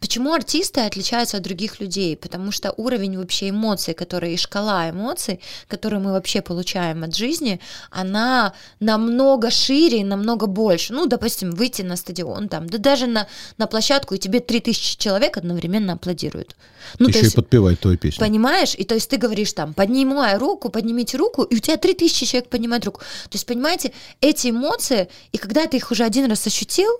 почему 0.04 0.34
артисты 0.34 0.82
отличаются 0.82 1.38
от 1.38 1.42
других 1.42 1.80
людей? 1.80 2.14
Потому 2.14 2.52
что 2.52 2.74
уровень 2.76 3.16
вообще 3.16 3.48
эмоций, 3.48 3.94
которые 3.94 4.34
и 4.34 4.36
шкала 4.36 4.90
эмоций, 4.90 5.40
которые 5.66 5.98
мы 5.98 6.12
вообще 6.12 6.42
получаем 6.42 7.04
от 7.04 7.16
жизни, 7.16 7.58
она 7.90 8.52
намного 8.80 9.50
шире, 9.50 10.00
и 10.00 10.04
намного 10.04 10.46
больше. 10.46 10.92
Ну, 10.92 11.06
допустим, 11.06 11.52
выйти 11.52 11.80
на 11.80 11.96
стадион 11.96 12.48
там, 12.48 12.66
да 12.66 12.76
даже 12.76 13.06
на, 13.06 13.26
на 13.56 13.66
площадку, 13.66 14.14
и 14.14 14.18
тебе 14.18 14.40
3000 14.40 14.98
человек 14.98 15.38
одновременно 15.38 15.94
аплодируют. 15.94 16.54
Ну, 16.98 17.08
еще 17.08 17.20
есть- 17.20 17.32
и 17.32 17.36
подпевай 17.36 17.76
твою 17.76 17.96
песню. 17.96 18.20
Понимаешь? 18.20 18.74
И 18.76 18.84
то 18.84 18.94
есть 18.94 19.08
ты 19.08 19.16
говоришь 19.16 19.54
там, 19.54 19.72
поднимай 19.72 20.36
руку, 20.36 20.68
поднимите 20.68 21.16
руку, 21.16 21.44
и 21.44 21.56
у 21.56 21.58
тебя 21.60 21.78
3000 21.78 22.26
человек 22.26 22.50
поднимают 22.50 22.84
руку. 22.84 23.00
То 23.00 23.36
есть, 23.36 23.46
понимаете, 23.46 23.92
эти 24.20 24.50
эмоции, 24.50 25.08
и 25.32 25.38
когда 25.38 25.66
ты 25.66 25.78
их 25.78 25.90
уже 25.90 26.04
один 26.04 26.28
раз 26.28 26.46
ощутил, 26.46 26.90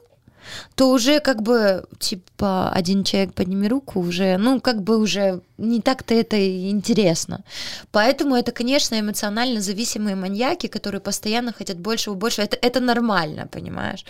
то 0.75 0.91
уже 0.91 1.21
как 1.21 1.43
бы, 1.43 1.85
типа, 1.99 2.71
один 2.71 3.05
человек 3.05 3.35
подними 3.35 3.69
руку, 3.69 4.01
уже, 4.01 4.37
ну, 4.39 4.61
как 4.61 4.83
бы 4.83 4.99
уже 4.99 5.41
не 5.59 5.81
так-то 5.81 6.15
это 6.15 6.37
и 6.37 6.71
интересно. 6.71 7.45
Поэтому 7.93 8.35
это, 8.37 8.53
конечно, 8.53 8.99
эмоционально 8.99 9.61
зависимые 9.61 10.17
маньяки, 10.17 10.67
которые 10.67 11.01
постоянно 11.01 11.53
хотят 11.53 11.79
большего, 11.79 12.15
больше. 12.15 12.43
Это, 12.43 12.57
это 12.61 12.81
нормально, 12.81 13.47
понимаешь? 13.47 14.05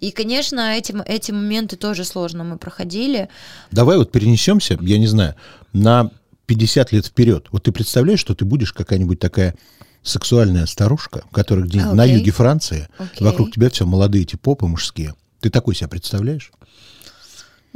И, 0.00 0.10
конечно, 0.10 0.76
эти, 0.76 0.92
м- 0.92 1.02
эти 1.06 1.30
моменты 1.32 1.76
тоже 1.76 2.04
сложно 2.04 2.44
мы 2.44 2.58
проходили. 2.58 3.28
Давай 3.70 3.96
вот 3.98 4.10
перенесемся, 4.12 4.76
я 4.80 4.98
не 4.98 5.06
знаю, 5.06 5.34
на 5.72 6.10
50 6.46 6.92
лет 6.92 7.06
вперед. 7.06 7.46
Вот 7.52 7.62
ты 7.64 7.72
представляешь, 7.72 8.20
что 8.20 8.34
ты 8.34 8.44
будешь 8.44 8.72
какая-нибудь 8.72 9.18
такая 9.20 9.54
сексуальная 10.02 10.66
старушка, 10.66 11.24
которая 11.32 11.66
где-нибудь 11.66 11.92
на 11.92 12.04
Окей. 12.04 12.18
юге 12.18 12.30
Франции, 12.30 12.88
Окей. 12.98 13.26
вокруг 13.26 13.52
тебя 13.52 13.68
все 13.68 13.84
молодые 13.84 14.22
эти 14.22 14.36
попы 14.36 14.66
мужские. 14.66 15.14
Ты 15.40 15.50
такой 15.50 15.74
себя 15.74 15.88
представляешь? 15.88 16.52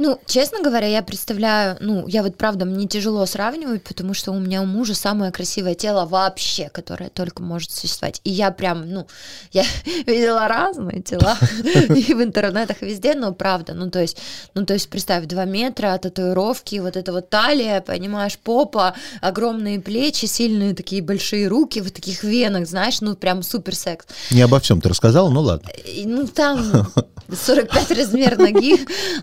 Ну, 0.05 0.19
честно 0.25 0.61
говоря, 0.61 0.85
я 0.85 1.01
представляю, 1.01 1.77
ну, 1.79 2.05
я 2.09 2.23
вот 2.23 2.35
правда, 2.35 2.65
мне 2.65 2.87
тяжело 2.87 3.25
сравнивать, 3.25 3.83
потому 3.83 4.13
что 4.13 4.33
у 4.33 4.37
меня 4.37 4.61
у 4.61 4.65
мужа 4.65 4.95
самое 4.95 5.31
красивое 5.31 5.75
тело 5.75 6.05
вообще, 6.05 6.67
которое 6.67 7.09
только 7.09 7.41
может 7.41 7.71
существовать. 7.71 8.19
И 8.25 8.29
я 8.29 8.51
прям, 8.51 8.89
ну, 8.89 9.07
я 9.53 9.63
видела 10.05 10.49
разные 10.49 11.01
тела 11.01 11.37
и 11.63 12.13
в 12.13 12.21
интернетах, 12.21 12.81
везде, 12.81 13.15
но 13.15 13.31
правда, 13.31 13.73
ну, 13.73 13.89
то 13.89 14.01
есть, 14.01 14.17
ну, 14.53 14.65
то 14.65 14.73
есть, 14.73 14.89
представь, 14.89 15.25
два 15.25 15.45
метра, 15.45 15.97
татуировки, 15.97 16.79
вот 16.79 16.97
это 16.97 17.13
вот 17.13 17.29
талия, 17.29 17.79
понимаешь, 17.79 18.37
попа, 18.37 18.95
огромные 19.21 19.79
плечи, 19.79 20.25
сильные 20.25 20.75
такие 20.75 21.01
большие 21.01 21.47
руки 21.47 21.79
в 21.79 21.89
таких 21.91 22.25
венах, 22.25 22.67
знаешь, 22.67 22.99
ну, 22.99 23.15
прям 23.15 23.41
супер 23.41 23.73
секс. 23.73 24.05
Не 24.31 24.41
обо 24.41 24.59
всем 24.59 24.81
ты 24.81 24.89
рассказала, 24.89 25.29
ну 25.29 25.39
ладно. 25.39 25.69
Ну, 26.03 26.27
там 26.27 26.91
45 27.31 27.91
размер 27.91 28.37
ноги, 28.37 28.77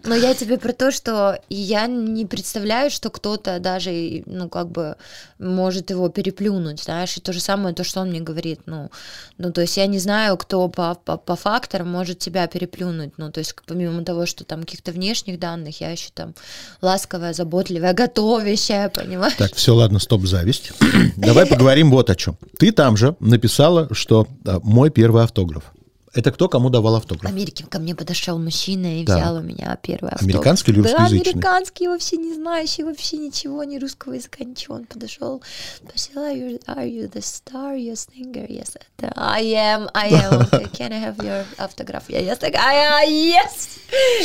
но 0.05 0.15
я 0.15 0.35
тебе 0.35 0.57
про 0.71 0.73
то, 0.73 0.93
что 0.93 1.41
я 1.49 1.87
не 1.87 2.27
представляю, 2.27 2.91
что 2.91 3.11
кто-то 3.11 3.59
даже, 3.59 4.23
ну, 4.27 4.49
как 4.49 4.71
бы, 4.71 4.97
может 5.39 5.91
его 5.91 6.09
переплюнуть, 6.09 6.83
знаешь, 6.83 7.17
и 7.17 7.21
то 7.21 7.33
же 7.33 7.41
самое, 7.41 7.75
то, 7.75 7.83
что 7.83 8.01
он 8.01 8.11
мне 8.11 8.21
говорит, 8.21 8.61
ну, 8.67 8.91
ну, 9.39 9.53
то 9.53 9.63
есть 9.63 9.77
я 9.77 9.87
не 9.87 9.99
знаю, 9.99 10.37
кто 10.37 10.69
по, 10.69 10.95
по, 10.95 11.17
по 11.17 11.35
факторам 11.35 11.89
может 11.89 12.21
тебя 12.21 12.47
переплюнуть, 12.47 13.15
ну, 13.17 13.33
то 13.33 13.41
есть 13.41 13.55
помимо 13.67 14.05
того, 14.05 14.27
что 14.27 14.45
там 14.45 14.61
каких-то 14.61 14.93
внешних 14.93 15.41
данных, 15.41 15.81
я 15.81 15.91
еще 15.91 16.11
там 16.15 16.35
ласковая, 16.83 17.33
заботливая, 17.33 17.93
готовящая, 17.93 18.91
понимаешь? 18.91 19.35
Так, 19.39 19.55
все, 19.55 19.75
ладно, 19.75 19.99
стоп, 19.99 20.25
зависть. 20.27 20.73
Давай 21.17 21.47
поговорим 21.47 21.91
вот 21.91 22.11
о 22.11 22.15
чем. 22.15 22.37
Ты 22.59 22.71
там 22.71 22.97
же 22.97 23.17
написала, 23.19 23.89
что 23.93 24.29
а, 24.47 24.61
мой 24.63 24.91
первый 24.91 25.25
автограф. 25.25 25.73
Это 26.13 26.33
кто 26.33 26.49
кому 26.49 26.71
давал 26.71 26.95
В 26.95 26.97
автограф? 26.97 27.31
Америке 27.31 27.65
ко 27.69 27.79
мне 27.79 27.95
подошел 27.95 28.37
мужчина 28.39 29.01
и 29.01 29.05
Да. 29.05 29.17
взял 29.17 29.37
у 29.37 29.41
меня 29.43 29.79
первый 29.81 30.09
автограф. 30.11 30.23
Американский 30.23 30.73
или 30.73 30.81
Да, 30.81 30.89
русскоязычный? 30.91 31.33
американский, 31.33 31.89
вообще 31.89 32.17
не 32.17 32.35
знающий, 32.35 32.83
вообще 32.83 33.17
ничего, 33.19 33.63
ни 33.65 33.79
русского 33.79 34.15
языка, 34.15 34.43
ничего. 34.45 34.75
Он 34.75 34.87
подошел, 34.87 35.41
спросил, 35.77 36.17
are 36.23 36.35
you, 36.37 36.61
are 36.67 36.85
you 36.89 37.09
the 37.13 37.21
star, 37.21 37.77
you 37.77 37.95
singer? 37.95 38.49
Yes, 38.49 38.77
I 39.17 39.43
am, 39.55 39.89
I 39.95 40.11
am. 40.13 40.41
Okay, 40.51 40.69
can 40.73 40.93
I 40.93 40.99
have 40.99 41.17
your 41.19 41.45
autograph? 41.59 42.05
Я 42.09 42.21
yes, 42.23 42.37
так, 42.39 42.55
I, 42.57 43.09
yes. 43.09 43.79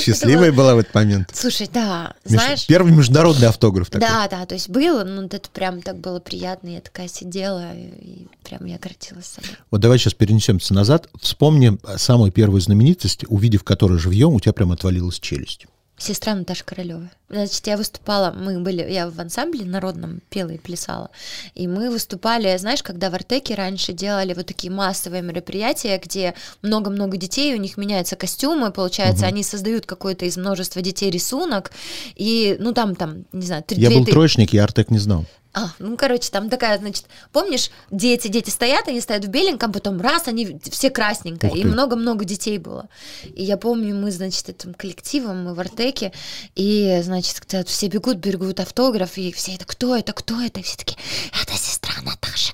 Счастливая 0.03 0.51
была 0.51 0.75
в 0.75 0.79
этот 0.79 0.93
момент. 0.95 1.29
Слушай, 1.33 1.69
да, 1.71 2.13
Меж- 2.25 2.29
знаешь, 2.29 2.65
Первый 2.67 2.91
международный 2.93 3.47
автограф 3.47 3.89
такой. 3.89 4.07
да, 4.07 4.27
да, 4.27 4.45
то 4.45 4.55
есть 4.55 4.69
было, 4.69 5.03
ну 5.03 5.23
это 5.27 5.49
прям 5.51 5.81
так 5.81 5.97
было 5.99 6.19
приятно, 6.19 6.69
я 6.69 6.81
такая 6.81 7.07
сидела, 7.07 7.73
и, 7.75 8.27
прям 8.43 8.65
я 8.65 8.77
гордилась 8.77 9.25
собой. 9.27 9.51
Вот 9.71 9.81
давай 9.81 9.97
сейчас 9.99 10.13
перенесемся 10.13 10.73
назад. 10.73 11.09
Вспомни 11.19 11.74
а, 11.83 11.97
самую 11.97 12.31
первую 12.31 12.61
знаменитость, 12.61 13.25
увидев 13.27 13.63
которую 13.63 13.99
живьем, 13.99 14.33
у 14.33 14.39
тебя 14.39 14.53
прям 14.53 14.71
отвалилась 14.71 15.19
челюсть. 15.19 15.65
Сестра 15.97 16.35
Наташа 16.35 16.65
Королева. 16.65 17.09
Значит, 17.29 17.65
я 17.67 17.77
выступала, 17.77 18.33
мы 18.37 18.59
были, 18.59 18.81
я 18.91 19.09
в 19.09 19.17
ансамбле 19.17 19.63
народном 19.63 20.19
пела 20.29 20.49
и 20.49 20.57
плясала, 20.57 21.09
и 21.53 21.69
мы 21.69 21.89
выступали, 21.89 22.55
знаешь, 22.57 22.83
когда 22.83 23.09
в 23.09 23.15
Артеке 23.15 23.55
раньше 23.55 23.93
делали 23.93 24.33
вот 24.33 24.45
такие 24.45 24.73
массовые 24.73 25.21
мероприятия, 25.21 25.97
где 26.03 26.33
много-много 26.61 27.15
детей, 27.15 27.53
у 27.55 27.57
них 27.57 27.77
меняются 27.77 28.17
костюмы, 28.17 28.71
получается, 28.71 29.25
они 29.25 29.41
создают 29.41 29.85
какой-то 29.85 30.25
из 30.25 30.35
множества 30.35 30.81
детей 30.81 31.09
рисунок, 31.09 31.71
и, 32.15 32.57
ну, 32.59 32.73
там, 32.73 32.95
там, 32.95 33.23
не 33.31 33.45
знаю, 33.45 33.63
три- 33.63 33.81
Я 33.81 33.89
был 33.89 34.03
ты- 34.03 34.11
троечник, 34.11 34.51
я 34.51 34.65
Артек 34.65 34.91
не 34.91 34.99
знал. 34.99 35.25
А, 35.55 35.69
ну, 35.79 35.95
короче, 35.95 36.29
там 36.31 36.49
такая, 36.49 36.77
значит, 36.77 37.05
помнишь, 37.31 37.71
дети, 37.89 38.27
дети 38.27 38.49
стоят, 38.49 38.89
они 38.89 38.99
стоят 38.99 39.23
в 39.23 39.29
беленьком, 39.29 39.71
потом 39.71 40.01
раз, 40.01 40.27
они 40.27 40.59
все 40.69 40.89
красненькое, 40.89 41.53
Ух 41.53 41.57
и 41.57 41.63
много-много 41.63 42.25
детей 42.25 42.57
было. 42.57 42.89
И 43.23 43.41
я 43.41 43.55
помню, 43.55 43.95
мы, 43.95 44.11
значит, 44.11 44.49
этим 44.49 44.73
коллективом, 44.73 45.45
мы 45.45 45.53
в 45.53 45.59
Артеке, 45.61 46.11
и, 46.55 46.99
значит, 47.01 47.41
все 47.67 47.87
бегут, 47.87 48.17
бегут 48.17 48.59
автограф, 48.59 49.17
и 49.17 49.31
все 49.31 49.55
это, 49.55 49.63
кто 49.63 49.95
это, 49.95 50.11
кто 50.11 50.41
это? 50.41 50.59
И 50.59 50.63
все 50.63 50.75
такие, 50.75 50.97
это 51.41 51.53
сестра 51.53 51.93
Наташи 52.03 52.51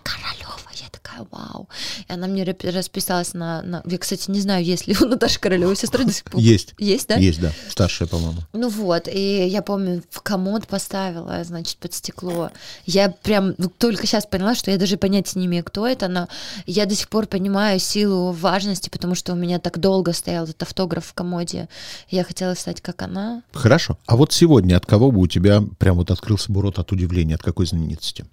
такая, 1.11 1.27
вау. 1.31 1.69
И 2.07 2.11
она 2.11 2.27
мне 2.27 2.43
расписалась 2.43 3.33
на, 3.33 3.61
на... 3.61 3.83
Я, 3.85 3.97
кстати, 3.97 4.29
не 4.31 4.39
знаю, 4.39 4.63
есть 4.63 4.87
ли 4.87 4.95
у 5.01 5.05
Наташи 5.05 5.39
Королевой 5.39 5.75
сестры 5.75 6.05
до 6.05 6.13
сих 6.13 6.23
пор. 6.25 6.41
Есть. 6.41 6.73
Есть, 6.77 7.07
да? 7.07 7.15
Есть, 7.15 7.41
да. 7.41 7.51
Старшая, 7.69 8.07
по-моему. 8.07 8.41
Ну 8.53 8.69
вот, 8.69 9.07
и 9.07 9.47
я 9.47 9.61
помню, 9.61 10.03
в 10.09 10.21
комод 10.21 10.67
поставила, 10.67 11.43
значит, 11.43 11.77
под 11.77 11.93
стекло. 11.93 12.51
Я 12.85 13.09
прям 13.09 13.53
только 13.77 14.07
сейчас 14.07 14.25
поняла, 14.25 14.55
что 14.55 14.71
я 14.71 14.77
даже 14.77 14.97
понятия 14.97 15.39
не 15.39 15.45
имею, 15.45 15.63
кто 15.63 15.87
это, 15.87 16.07
но 16.07 16.27
я 16.65 16.85
до 16.85 16.95
сих 16.95 17.09
пор 17.09 17.27
понимаю 17.27 17.79
силу 17.79 18.31
важности, 18.31 18.89
потому 18.89 19.15
что 19.15 19.33
у 19.33 19.35
меня 19.35 19.59
так 19.59 19.79
долго 19.79 20.13
стоял 20.13 20.45
этот 20.45 20.61
автограф 20.63 21.05
в 21.05 21.13
комоде. 21.13 21.67
Я 22.09 22.23
хотела 22.23 22.53
стать 22.53 22.81
как 22.81 23.01
она. 23.01 23.43
Хорошо. 23.53 23.97
А 24.05 24.15
вот 24.15 24.33
сегодня 24.33 24.77
от 24.77 24.85
кого 24.85 25.11
бы 25.11 25.19
у 25.19 25.27
тебя 25.27 25.63
прям 25.79 25.97
вот 25.97 26.11
открылся 26.11 26.51
бы 26.51 26.61
рот 26.61 26.79
от 26.79 26.91
удивления? 26.91 27.35
От 27.35 27.43
какой 27.43 27.65
знаменитости? 27.65 28.25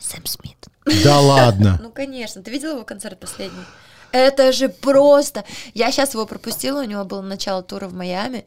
Сэм 0.00 0.26
Смит. 0.26 0.68
Да 1.04 1.20
ладно. 1.20 1.78
Ну, 1.82 1.90
конечно. 1.90 2.42
Ты 2.42 2.50
видела 2.50 2.72
его 2.72 2.84
концерт 2.84 3.18
последний? 3.20 3.64
Это 4.12 4.52
же 4.52 4.68
просто... 4.68 5.44
Я 5.74 5.90
сейчас 5.90 6.14
его 6.14 6.26
пропустила, 6.26 6.80
у 6.80 6.84
него 6.84 7.04
было 7.04 7.20
начало 7.20 7.62
тура 7.62 7.88
в 7.88 7.94
Майами. 7.94 8.46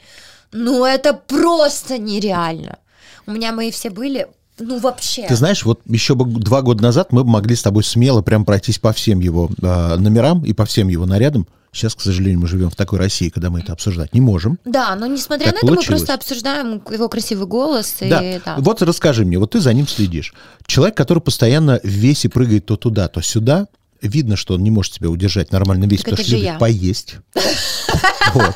Ну, 0.52 0.86
это 0.86 1.14
просто 1.14 1.98
нереально. 1.98 2.80
У 3.28 3.32
меня 3.32 3.52
мои 3.52 3.70
все 3.70 3.90
были, 3.90 4.28
ну, 4.60 4.80
вообще. 4.80 5.26
Ты 5.28 5.36
знаешь, 5.36 5.64
вот 5.66 5.82
еще 5.88 6.16
бы 6.16 6.26
два 6.26 6.62
года 6.62 6.84
назад 6.84 7.12
мы 7.12 7.24
бы 7.24 7.30
могли 7.30 7.56
с 7.56 7.62
тобой 7.62 7.84
смело 7.84 8.22
прям 8.22 8.46
пройтись 8.46 8.80
по 8.80 8.94
всем 8.94 9.20
его 9.20 9.50
э, 9.62 9.96
номерам 9.98 10.44
и 10.46 10.54
по 10.54 10.66
всем 10.66 10.88
его 10.88 11.06
нарядам. 11.06 11.48
Сейчас, 11.72 11.94
к 11.94 12.02
сожалению, 12.02 12.40
мы 12.40 12.48
живем 12.48 12.72
в 12.72 12.76
такой 12.76 12.98
России, 12.98 13.30
когда 13.30 13.52
мы 13.52 13.60
это 13.60 13.74
обсуждать 13.74 14.14
не 14.16 14.22
можем. 14.22 14.58
Да, 14.66 14.96
но 14.96 15.06
несмотря 15.06 15.46
Так 15.46 15.54
на 15.54 15.58
это, 15.58 15.66
мы 15.68 15.74
получилось. 15.76 16.02
просто 16.02 16.14
обсуждаем 16.16 16.82
его 16.92 17.08
красивый 17.10 17.46
голос. 17.46 17.96
Да. 18.02 18.22
И, 18.24 18.40
да. 18.44 18.56
Вот 18.58 18.82
расскажи 18.82 19.24
мне, 19.24 19.38
вот 19.38 19.52
ты 19.52 19.60
за 19.60 19.72
ним 19.74 19.88
следишь. 19.88 20.34
Человек, 20.66 20.98
который 20.98 21.20
постоянно 21.20 21.80
в 21.84 21.88
весе 21.88 22.28
прыгает 22.28 22.66
то 22.66 22.76
туда, 22.76 23.08
то 23.08 23.22
сюда, 23.22 23.68
видно, 24.02 24.36
что 24.36 24.56
он 24.56 24.64
не 24.64 24.72
может 24.72 24.96
себя 24.96 25.10
удержать 25.10 25.52
нормально 25.52 25.86
весь, 25.86 26.00
Так 26.00 26.12
потому 26.12 26.26
что 26.26 26.36
любит 26.36 26.46
я. 26.54 26.58
поесть. 26.58 27.18
Вот. 28.34 28.54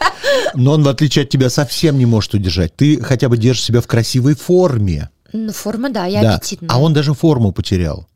Но 0.54 0.74
он, 0.74 0.84
в 0.84 0.88
отличие 0.88 1.24
от 1.24 1.30
тебя, 1.30 1.50
совсем 1.50 1.98
не 1.98 2.06
может 2.06 2.36
удержать. 2.36 2.76
Ты 2.76 3.02
хотя 3.02 3.28
бы 3.28 3.38
держишь 3.38 3.64
себя 3.64 3.82
в 3.82 3.88
красивой 3.88 4.36
форме. 4.36 5.10
Ну, 5.34 5.52
форма, 5.52 5.90
да, 5.90 6.06
я 6.06 6.22
Да. 6.22 6.36
аппетитная. 6.36 6.70
А 6.70 6.80
он 6.80 6.94
даже 6.94 7.13
форму 7.13 7.52
потерял. 7.52 8.08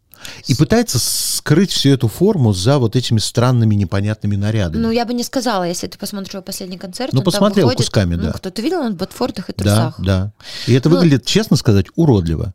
И 0.47 0.55
пытается 0.55 0.97
скрыть 0.99 1.71
всю 1.71 1.89
эту 1.89 2.07
форму 2.07 2.51
за 2.53 2.79
вот 2.79 2.95
этими 2.95 3.19
странными 3.19 3.75
непонятными 3.75 4.35
нарядами. 4.35 4.81
Ну, 4.81 4.91
я 4.91 5.05
бы 5.05 5.13
не 5.13 5.23
сказала, 5.23 5.63
если 5.63 5.87
ты 5.87 5.97
посмотришь 5.97 6.33
его 6.33 6.41
последний 6.43 6.77
концерт. 6.77 7.13
Ну, 7.13 7.21
посмотрел 7.21 7.67
выходит, 7.67 7.77
кусками, 7.87 8.15
ну, 8.15 8.23
да. 8.23 8.31
Кто 8.33 8.49
ты 8.49 8.61
видел, 8.61 8.79
он 8.79 8.93
в 8.93 8.97
ботфортах 8.97 9.49
и 9.49 9.53
да, 9.57 9.63
трусах. 9.63 9.95
да. 9.99 10.31
И 10.65 10.73
это 10.73 10.89
Ну- 10.89 10.95
выглядит, 10.95 11.25
честно 11.25 11.55
сказать, 11.55 11.85
уродливо. 11.95 12.53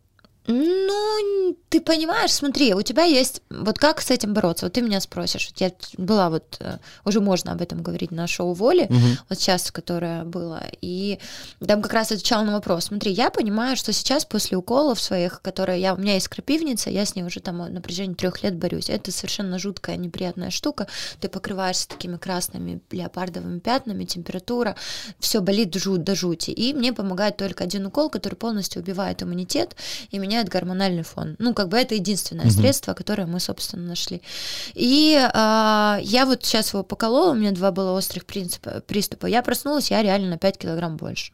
Ты 1.73 1.81
понимаешь, 1.81 2.33
смотри, 2.33 2.75
у 2.75 2.83
тебя 2.83 3.05
есть, 3.05 3.41
вот 3.49 3.79
как 3.79 4.03
с 4.03 4.11
этим 4.11 4.35
бороться? 4.35 4.67
Вот 4.67 4.75
ты 4.75 4.83
меня 4.83 5.01
спросишь, 5.01 5.49
вот 5.51 5.59
я 5.59 5.73
была 5.97 6.29
вот, 6.29 6.59
э, 6.61 6.77
уже 7.07 7.23
можно 7.23 7.53
об 7.53 7.63
этом 7.63 7.83
говорить 7.83 8.11
на 8.11 8.27
шоу 8.27 8.53
«Воли», 8.53 8.91
вот 9.31 9.39
сейчас, 9.39 9.71
которое 9.71 10.25
было, 10.25 10.63
и 10.83 11.19
там 11.67 11.81
как 11.81 11.95
раз 11.95 12.13
отвечала 12.13 12.45
на 12.45 12.53
вопрос. 12.53 12.85
Смотри, 12.85 13.11
я 13.13 13.31
понимаю, 13.31 13.79
что 13.79 13.91
сейчас 13.95 14.27
после 14.27 14.59
уколов 14.59 15.01
своих, 15.01 15.41
которые 15.41 15.81
я, 15.81 15.95
у 15.95 15.97
меня 15.97 16.13
есть 16.13 16.29
крапивница, 16.29 16.91
я 16.91 17.07
с 17.07 17.17
ней 17.17 17.23
уже 17.23 17.41
там 17.41 17.57
на 17.57 17.81
протяжении 17.81 18.13
трех 18.13 18.43
лет 18.43 18.55
борюсь. 18.55 18.91
Это 18.91 19.11
совершенно 19.11 19.59
жуткая, 19.59 19.97
неприятная 19.97 20.51
штука. 20.51 20.89
Ты 21.21 21.31
покрываешься 21.31 21.89
такими 21.89 22.19
красными 22.19 22.83
леопардовыми 22.91 23.61
пятнами, 23.61 24.05
температура, 24.05 24.77
все 25.19 25.41
болит 25.41 25.75
жуть 25.75 26.05
до 26.05 26.15
жути. 26.15 26.51
И 26.51 26.75
мне 26.75 26.93
помогает 26.93 27.39
только 27.39 27.65
один 27.65 27.87
укол, 27.87 28.11
который 28.11 28.35
полностью 28.35 28.83
убивает 28.83 29.23
иммунитет 29.23 29.75
и 30.11 30.19
меняет 30.19 30.51
гормональный 30.51 31.03
фон. 31.03 31.37
Ну, 31.39 31.55
как 31.63 31.69
бы 31.69 31.79
это 31.79 31.95
единственное 31.95 32.51
средство, 32.51 32.93
которое 32.93 33.27
мы, 33.27 33.39
собственно, 33.39 33.87
нашли. 33.87 34.21
И 34.75 35.17
а, 35.33 36.01
я 36.03 36.27
вот 36.27 36.45
сейчас 36.45 36.73
его 36.73 36.83
поколола, 36.83 37.31
у 37.31 37.35
меня 37.35 37.53
два 37.53 37.71
было 37.71 37.93
острых 37.93 38.27
принципа, 38.27 38.83
приступа. 38.85 39.27
Я 39.27 39.43
проснулась, 39.43 39.93
я 39.93 40.03
реально 40.03 40.31
на 40.31 40.39
5 40.39 40.59
килограмм 40.59 40.97
больше. 40.97 41.33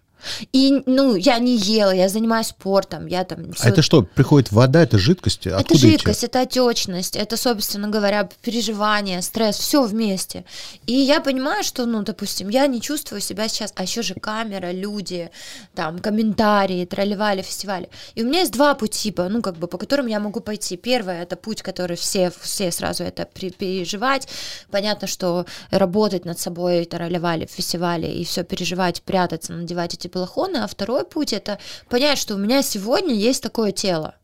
И, 0.53 0.83
ну, 0.87 1.15
я 1.17 1.39
не 1.39 1.57
ела, 1.57 1.91
я 1.93 2.09
занимаюсь 2.09 2.49
спортом, 2.49 3.07
я 3.07 3.25
там... 3.25 3.51
А 3.51 3.55
всё- 3.55 3.69
это 3.69 3.83
что, 3.83 4.03
приходит 4.03 4.51
вода, 4.53 4.83
это 4.83 4.99
жидкость? 4.99 5.47
это 5.47 5.59
Откуда 5.59 5.79
эти? 5.81 5.87
жидкость, 5.93 6.25
это 6.25 6.41
отечность, 6.41 7.17
это, 7.17 7.37
собственно 7.37 7.89
говоря, 7.89 8.29
переживание, 8.43 9.23
стресс, 9.23 9.57
все 9.59 9.83
вместе. 9.85 10.45
И 10.87 10.93
я 10.93 11.21
понимаю, 11.21 11.63
что, 11.65 11.87
ну, 11.87 12.03
допустим, 12.03 12.49
я 12.49 12.67
не 12.67 12.81
чувствую 12.81 13.21
себя 13.21 13.49
сейчас, 13.49 13.73
а 13.77 13.83
еще 13.83 14.03
же 14.03 14.15
камера, 14.15 14.73
люди, 14.73 15.31
там, 15.75 15.99
комментарии, 15.99 16.85
тролливали, 16.85 17.43
фестивали. 17.43 17.89
И 18.15 18.23
у 18.23 18.27
меня 18.27 18.41
есть 18.41 18.53
два 18.53 18.75
пути, 18.75 19.11
по- 19.13 19.29
ну, 19.29 19.43
как 19.43 19.57
бы, 19.57 19.67
по 19.69 19.79
которым 19.79 20.07
я 20.07 20.21
могу 20.21 20.41
пойти. 20.41 20.77
Первое, 20.77 21.23
это 21.23 21.37
путь, 21.37 21.63
который 21.63 21.97
все, 21.97 22.33
все 22.41 22.71
сразу 22.73 23.05
это 23.05 23.25
переживать. 23.25 24.29
Понятно, 24.71 25.07
что 25.07 25.47
работать 25.71 26.25
над 26.25 26.39
собой, 26.39 26.85
тролливали, 26.85 27.47
фестивали, 27.47 28.07
и 28.07 28.25
все 28.25 28.43
переживать, 28.45 29.03
прятаться, 29.03 29.53
надевать 29.53 29.95
эти 29.95 30.08
балахоны. 30.09 30.59
А 30.59 30.67
второй 30.67 31.05
путь, 31.05 31.33
это 31.33 31.59
понять, 31.89 32.19
что 32.19 32.35
у 32.35 32.39
меня 32.39 32.63
сегодня 32.63 33.15
есть 33.15 33.43
такое 33.43 33.73
тело. 33.73 34.15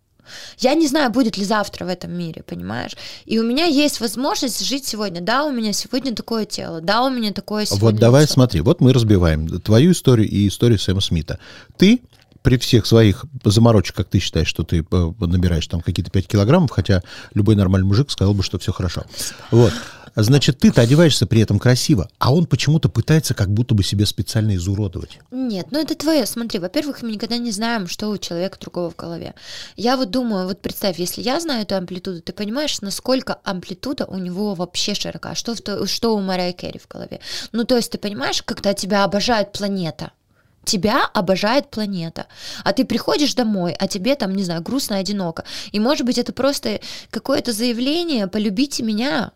Я 0.58 0.74
не 0.74 0.86
знаю, 0.86 1.10
будет 1.10 1.36
ли 1.36 1.44
завтра 1.44 1.84
в 1.84 1.88
этом 1.88 2.12
мире, 2.12 2.42
понимаешь? 2.42 2.96
И 3.26 3.38
у 3.38 3.44
меня 3.44 3.66
есть 3.66 4.00
возможность 4.00 4.64
жить 4.64 4.86
сегодня. 4.86 5.20
Да, 5.20 5.44
у 5.44 5.52
меня 5.52 5.72
сегодня 5.72 6.14
такое 6.14 6.46
тело, 6.46 6.80
да, 6.80 7.04
у 7.04 7.10
меня 7.10 7.32
такое 7.32 7.66
сегодня 7.66 7.84
Вот 7.84 7.96
давай 7.96 8.22
лицо. 8.22 8.34
смотри, 8.34 8.60
вот 8.60 8.80
мы 8.80 8.92
разбиваем 8.92 9.60
твою 9.60 9.92
историю 9.92 10.28
и 10.28 10.48
историю 10.48 10.78
Сэма 10.78 11.00
Смита. 11.00 11.38
Ты 11.76 12.00
при 12.42 12.58
всех 12.58 12.84
своих 12.84 13.24
заморочек, 13.44 13.96
как 13.96 14.08
ты 14.08 14.18
считаешь, 14.18 14.48
что 14.48 14.64
ты 14.64 14.84
э, 14.90 15.12
набираешь 15.18 15.66
там 15.66 15.80
какие-то 15.80 16.10
5 16.10 16.28
килограммов, 16.28 16.70
хотя 16.70 17.02
любой 17.32 17.56
нормальный 17.56 17.86
мужик 17.86 18.10
сказал 18.10 18.34
бы, 18.34 18.42
что 18.42 18.58
все 18.58 18.70
хорошо. 18.70 19.04
Вот. 19.50 19.72
Значит, 20.16 20.58
ты-то 20.58 20.80
одеваешься 20.80 21.26
при 21.26 21.40
этом 21.40 21.58
красиво, 21.58 22.08
а 22.18 22.32
он 22.32 22.46
почему-то 22.46 22.88
пытается 22.88 23.34
как 23.34 23.50
будто 23.50 23.74
бы 23.74 23.82
себе 23.82 24.06
специально 24.06 24.54
изуродовать. 24.54 25.18
Нет, 25.30 25.68
ну 25.70 25.80
это 25.80 25.94
твое. 25.94 26.24
Смотри, 26.26 26.60
во-первых, 26.60 27.02
мы 27.02 27.12
никогда 27.12 27.36
не 27.36 27.50
знаем, 27.50 27.88
что 27.88 28.08
у 28.08 28.18
человека 28.18 28.58
другого 28.60 28.90
в 28.90 28.96
голове. 28.96 29.34
Я 29.76 29.96
вот 29.96 30.10
думаю, 30.10 30.46
вот 30.46 30.60
представь, 30.60 30.98
если 30.98 31.20
я 31.20 31.40
знаю 31.40 31.62
эту 31.62 31.74
амплитуду, 31.76 32.22
ты 32.22 32.32
понимаешь, 32.32 32.80
насколько 32.80 33.38
амплитуда 33.44 34.04
у 34.06 34.18
него 34.18 34.54
вообще 34.54 34.94
широка, 34.94 35.34
что, 35.34 35.54
в 35.54 35.60
то- 35.60 35.86
что 35.86 36.16
у 36.16 36.20
Мария 36.20 36.52
Керри 36.52 36.78
в 36.78 36.86
голове. 36.88 37.20
Ну, 37.52 37.64
то 37.64 37.76
есть 37.76 37.90
ты 37.90 37.98
понимаешь, 37.98 38.42
когда 38.42 38.72
тебя 38.72 39.04
обожает 39.04 39.52
планета, 39.52 40.12
тебя 40.64 41.06
обожает 41.12 41.70
планета. 41.70 42.26
А 42.62 42.72
ты 42.72 42.84
приходишь 42.84 43.34
домой, 43.34 43.74
а 43.78 43.86
тебе 43.88 44.14
там, 44.14 44.34
не 44.34 44.44
знаю, 44.44 44.62
грустно, 44.62 44.96
одиноко. 44.96 45.44
И 45.72 45.80
может 45.80 46.06
быть 46.06 46.18
это 46.18 46.32
просто 46.32 46.80
какое-то 47.10 47.52
заявление 47.52 48.28
«полюбите 48.28 48.82
меня», 48.82 49.32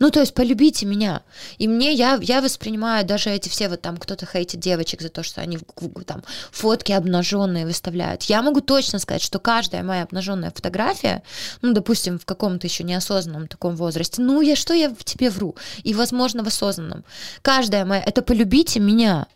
ну, 0.00 0.10
то 0.10 0.20
есть 0.20 0.34
полюбите 0.34 0.86
меня. 0.86 1.22
И 1.58 1.68
мне, 1.68 1.92
я, 1.92 2.18
я 2.22 2.40
воспринимаю 2.40 3.06
даже 3.06 3.30
эти 3.30 3.50
все 3.50 3.68
вот 3.68 3.82
там, 3.82 3.98
кто-то 3.98 4.26
хейтит 4.26 4.58
девочек 4.58 5.02
за 5.02 5.10
то, 5.10 5.22
что 5.22 5.42
они 5.42 5.58
там 6.06 6.24
фотки 6.50 6.90
обнаженные 6.92 7.66
выставляют. 7.66 8.22
Я 8.22 8.42
могу 8.42 8.62
точно 8.62 8.98
сказать, 8.98 9.22
что 9.22 9.38
каждая 9.38 9.82
моя 9.82 10.04
обнаженная 10.04 10.50
фотография, 10.50 11.22
ну, 11.60 11.74
допустим, 11.74 12.18
в 12.18 12.24
каком-то 12.24 12.66
еще 12.66 12.82
неосознанном 12.82 13.46
таком 13.46 13.76
возрасте, 13.76 14.22
ну, 14.22 14.40
я 14.40 14.56
что 14.56 14.72
я 14.72 14.88
в 14.88 15.04
тебе 15.04 15.28
вру? 15.28 15.54
И, 15.82 15.92
возможно, 15.92 16.42
в 16.42 16.46
осознанном. 16.46 17.04
Каждая 17.42 17.84
моя, 17.84 18.02
это 18.02 18.22
полюбите 18.22 18.80
меня. 18.80 19.26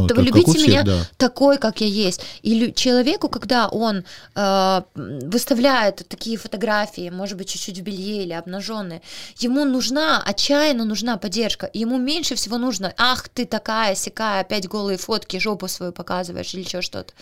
Ну, 0.00 0.08
у 0.16 0.20
любите 0.20 0.52
всех, 0.52 0.66
меня 0.66 0.82
да. 0.82 1.08
такой, 1.16 1.58
как 1.58 1.80
я 1.80 1.86
есть. 1.86 2.20
И 2.42 2.72
человеку, 2.74 3.28
когда 3.28 3.68
он 3.68 4.04
э, 4.34 4.82
выставляет 4.94 6.06
такие 6.08 6.36
фотографии, 6.36 7.10
может 7.10 7.36
быть, 7.38 7.48
чуть-чуть 7.48 7.78
в 7.78 7.82
белье 7.82 8.24
или 8.24 8.32
обнаженные, 8.32 9.02
ему 9.38 9.64
нужна, 9.64 10.22
отчаянно 10.24 10.84
нужна 10.84 11.16
поддержка. 11.16 11.70
Ему 11.72 11.98
меньше 11.98 12.34
всего 12.34 12.58
нужно, 12.58 12.92
ах, 12.96 13.28
ты 13.28 13.44
такая, 13.44 13.94
сякая, 13.94 14.40
опять 14.40 14.68
голые 14.68 14.98
фотки, 14.98 15.38
жопу 15.38 15.68
свою 15.68 15.92
показываешь 15.92 16.54
или 16.54 16.62
еще 16.62 16.80
что-то. 16.82 17.14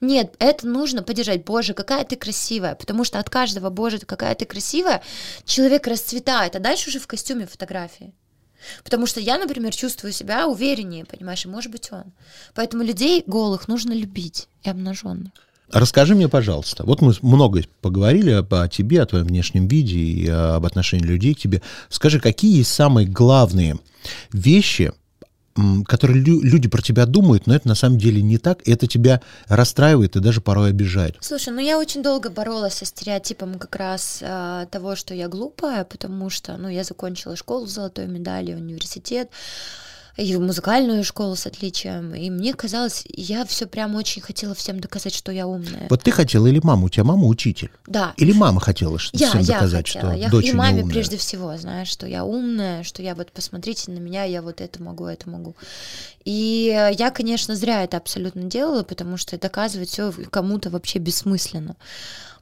Нет, 0.00 0.34
это 0.38 0.66
нужно 0.66 1.02
поддержать. 1.02 1.44
Боже, 1.44 1.74
какая 1.74 2.04
ты 2.04 2.16
красивая. 2.16 2.74
Потому 2.74 3.04
что 3.04 3.18
от 3.18 3.30
каждого, 3.30 3.70
боже, 3.70 3.98
какая 3.98 4.34
ты 4.34 4.44
красивая, 4.44 5.02
человек 5.44 5.86
расцветает, 5.86 6.56
а 6.56 6.60
дальше 6.60 6.90
уже 6.90 6.98
в 6.98 7.06
костюме 7.06 7.46
фотографии. 7.46 8.12
Потому 8.84 9.06
что 9.06 9.20
я, 9.20 9.38
например, 9.38 9.74
чувствую 9.74 10.12
себя 10.12 10.46
увереннее, 10.46 11.04
понимаешь, 11.04 11.44
и 11.44 11.48
может 11.48 11.70
быть 11.70 11.88
он. 11.92 12.04
Поэтому 12.54 12.82
людей 12.82 13.22
голых 13.26 13.68
нужно 13.68 13.92
любить 13.92 14.48
и 14.62 14.70
обнаженных. 14.70 15.32
Расскажи 15.70 16.14
мне, 16.14 16.28
пожалуйста, 16.28 16.84
вот 16.84 17.02
мы 17.02 17.12
много 17.20 17.62
поговорили 17.82 18.30
об, 18.30 18.54
о 18.54 18.68
тебе, 18.68 19.02
о 19.02 19.06
твоем 19.06 19.26
внешнем 19.26 19.68
виде 19.68 19.98
и 19.98 20.26
э, 20.26 20.32
об 20.32 20.64
отношении 20.64 21.04
людей 21.04 21.34
к 21.34 21.38
тебе. 21.38 21.60
Скажи, 21.90 22.20
какие 22.20 22.62
самые 22.62 23.06
главные 23.06 23.76
вещи, 24.32 24.92
которые 25.86 26.22
лю- 26.22 26.42
люди 26.42 26.68
про 26.68 26.82
тебя 26.82 27.06
думают, 27.06 27.46
но 27.46 27.54
это 27.54 27.68
на 27.68 27.74
самом 27.74 27.98
деле 27.98 28.22
не 28.22 28.38
так, 28.38 28.66
и 28.66 28.72
это 28.72 28.86
тебя 28.86 29.20
расстраивает 29.48 30.16
и 30.16 30.20
даже 30.20 30.40
порой 30.40 30.70
обижает. 30.70 31.16
Слушай, 31.20 31.52
ну 31.52 31.60
я 31.60 31.78
очень 31.78 32.02
долго 32.02 32.30
боролась 32.30 32.74
со 32.74 32.84
стереотипом 32.84 33.58
как 33.58 33.76
раз 33.76 34.20
а, 34.22 34.66
того, 34.66 34.96
что 34.96 35.14
я 35.14 35.28
глупая, 35.28 35.84
потому 35.84 36.30
что, 36.30 36.56
ну, 36.56 36.68
я 36.68 36.84
закончила 36.84 37.36
школу 37.36 37.66
с 37.66 37.72
золотой 37.72 38.06
медалью, 38.06 38.56
университет, 38.56 39.30
и 40.18 40.36
музыкальную 40.36 41.04
школу 41.04 41.36
с 41.36 41.46
отличием, 41.46 42.12
и 42.12 42.28
мне 42.28 42.52
казалось, 42.52 43.04
я 43.06 43.44
все 43.46 43.66
прям 43.66 43.94
очень 43.94 44.20
хотела 44.20 44.52
всем 44.52 44.80
доказать, 44.80 45.14
что 45.14 45.30
я 45.30 45.46
умная. 45.46 45.86
Вот 45.88 46.02
ты 46.02 46.10
хотела 46.10 46.48
или 46.48 46.60
мама? 46.62 46.86
У 46.86 46.88
тебя 46.88 47.04
мама 47.04 47.26
учитель? 47.26 47.70
Да. 47.86 48.14
Или 48.16 48.32
мама 48.32 48.60
хотела 48.60 48.98
что- 48.98 49.16
Я, 49.16 49.28
всем 49.28 49.40
я 49.42 49.54
доказать, 49.54 49.86
хотела. 49.86 50.12
что 50.12 50.20
Я, 50.20 50.28
дочь 50.28 50.46
и 50.46 50.52
маме 50.52 50.82
умная? 50.82 50.92
прежде 50.92 51.16
всего, 51.18 51.56
знаешь, 51.56 51.86
что 51.88 52.06
я 52.06 52.24
умная, 52.24 52.82
что 52.82 53.00
я 53.00 53.14
вот 53.14 53.30
посмотрите 53.30 53.92
на 53.92 53.98
меня, 53.98 54.24
я 54.24 54.42
вот 54.42 54.60
это 54.60 54.82
могу, 54.82 55.06
это 55.06 55.30
могу. 55.30 55.54
И 56.24 56.66
я, 56.98 57.10
конечно, 57.12 57.54
зря 57.54 57.84
это 57.84 57.96
абсолютно 57.96 58.42
делала, 58.42 58.82
потому 58.82 59.16
что 59.18 59.38
доказывать 59.38 59.90
все 59.90 60.12
кому-то 60.30 60.68
вообще 60.70 60.98
бессмысленно. 60.98 61.76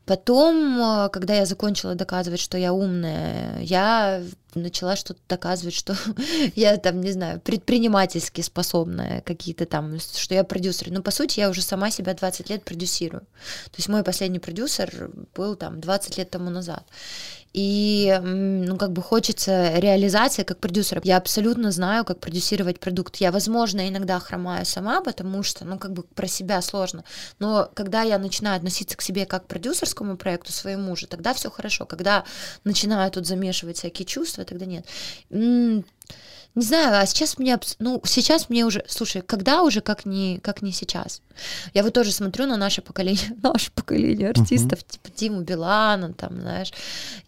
Потом, 0.07 0.81
э, 0.81 1.09
когда 1.11 1.35
я 1.35 1.47
закончила 1.47 1.97
доказывать, 1.97 2.39
что 2.39 2.57
я 2.57 2.73
умная, 2.73 3.61
я 3.61 4.23
начала 4.55 4.95
что-то 4.95 5.21
доказывать, 5.29 5.75
что 5.75 5.97
я 6.55 6.77
там, 6.77 7.01
не 7.01 7.11
знаю, 7.11 7.41
предпринимательски 7.41 8.41
способная, 8.41 9.21
какие-то 9.23 9.67
там, 9.67 9.99
что 9.99 10.35
я 10.35 10.45
продюсер. 10.45 10.93
Но 10.93 11.03
по 11.03 11.11
сути 11.11 11.41
я 11.41 11.51
уже 11.51 11.61
сама 11.61 11.91
себя 11.91 12.15
20 12.15 12.51
лет 12.51 12.65
продюсирую. 12.65 13.23
То 13.23 13.77
есть 13.77 13.89
мой 13.89 14.05
последний 14.05 14.39
продюсер 14.39 15.11
был 15.35 15.57
там 15.57 15.81
20 15.81 16.19
лет 16.19 16.31
тому 16.31 16.51
назад. 16.51 16.85
И, 17.59 18.21
ну, 18.23 18.77
как 18.77 18.93
бы 18.93 19.01
хочется 19.01 19.79
реализации 19.79 20.43
как 20.43 20.59
продюсера. 20.59 21.01
Я 21.05 21.17
абсолютно 21.17 21.71
знаю, 21.71 22.05
как 22.05 22.21
продюсировать 22.21 22.79
продукт. 22.81 23.17
Я, 23.17 23.33
возможно, 23.33 23.89
иногда 23.89 24.21
хромаю 24.21 24.67
сама, 24.67 25.01
потому 25.01 25.43
что, 25.43 25.65
ну, 25.65 25.79
как 25.79 25.95
бы 25.95 26.03
про 26.03 26.27
себя 26.27 26.61
сложно. 26.61 27.03
Но 27.39 27.71
когда 27.73 28.03
я 28.03 28.19
начинаю 28.19 28.59
относиться 28.59 28.95
к 28.95 29.01
себе 29.01 29.25
как 29.25 29.45
к 29.45 29.47
продюсерскому 29.47 30.19
проекту 30.19 30.53
своему 30.53 30.95
же, 30.97 31.07
тогда 31.07 31.33
все 31.33 31.51
хорошо. 31.51 31.87
Когда 31.87 32.25
начинаю 32.65 33.11
тут 33.11 33.27
замешивать 33.27 33.79
всякие 33.79 34.05
чувства, 34.05 34.45
тогда 34.45 34.67
нет. 34.67 34.85
Не 36.57 36.65
знаю, 36.65 36.99
а 36.99 37.05
сейчас 37.05 37.39
мне, 37.39 37.59
ну, 37.79 38.01
сейчас 38.07 38.49
мне 38.49 38.65
уже, 38.65 38.83
слушай, 38.89 39.21
когда 39.21 39.63
уже, 39.63 39.83
как 39.83 40.07
не, 40.07 40.39
как 40.39 40.63
не 40.63 40.73
сейчас? 40.73 41.21
Я 41.75 41.83
вот 41.83 41.93
тоже 41.93 42.13
смотрю 42.13 42.47
на 42.47 42.57
наше 42.57 42.81
поколение, 42.81 43.37
наше 43.43 43.71
поколение 43.73 44.31
артистов, 44.31 44.83
типа 44.83 45.11
Диму 45.15 45.43
Билана, 45.43 46.15
там, 46.15 46.41
знаешь, 46.41 46.73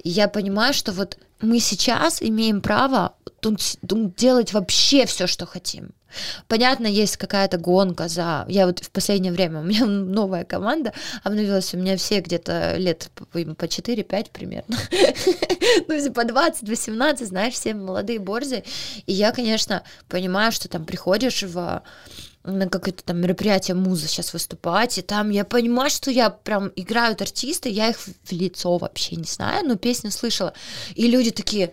и 0.03 0.09
я 0.09 0.29
понимаю, 0.29 0.73
что 0.73 0.93
вот 0.93 1.19
мы 1.43 1.61
сейчас 1.61 2.23
имеем 2.23 2.63
право 2.63 3.17
тут 3.41 3.61
делать 3.83 4.55
вообще 4.55 5.05
все, 5.05 5.27
что 5.27 5.45
хотим. 5.45 5.91
Понятно, 6.47 6.87
есть 6.87 7.17
какая-то 7.17 7.59
гонка 7.59 8.09
за... 8.09 8.45
Я 8.49 8.67
вот 8.67 8.81
в 8.81 8.91
последнее 8.91 9.33
время, 9.33 9.61
у 9.61 9.65
меня 9.65 9.87
новая 9.87 10.45
команда 10.45 10.93
обновилась, 11.23 11.75
у 11.75 11.79
меня 11.79 11.97
все 11.97 12.21
где-то 12.21 12.77
лет 12.77 13.11
по, 13.15 13.25
по 13.25 13.65
4-5 13.65 14.27
примерно. 14.33 14.77
Ну, 15.87 16.13
по 16.13 16.25
20, 16.25 16.69
18, 16.69 17.29
знаешь, 17.29 17.55
все 17.55 17.75
молодые 17.75 18.19
борзы. 18.19 18.65
И 19.07 19.13
я, 19.13 19.33
конечно, 19.33 19.83
понимаю, 20.09 20.51
что 20.51 20.69
там 20.69 20.85
приходишь 20.85 21.43
в 21.43 21.83
на 22.45 22.69
какое-то 22.69 23.05
там 23.05 23.19
мероприятие 23.21 23.75
муза 23.75 24.09
сейчас 24.09 24.33
выступать, 24.33 24.99
и 24.99 25.03
там 25.03 25.31
я 25.31 25.45
понимаю, 25.45 25.91
что 25.91 26.11
я 26.11 26.31
прям 26.31 26.73
играют 26.77 27.21
артисты, 27.21 27.69
я 27.69 27.91
их 27.91 27.99
в 27.99 28.33
лицо 28.33 28.79
вообще 28.79 29.17
не 29.17 29.25
знаю, 29.25 29.67
но 29.67 29.77
песню 29.77 30.11
слышала, 30.11 30.53
и 30.95 31.09
люди 31.09 31.31
такие... 31.31 31.73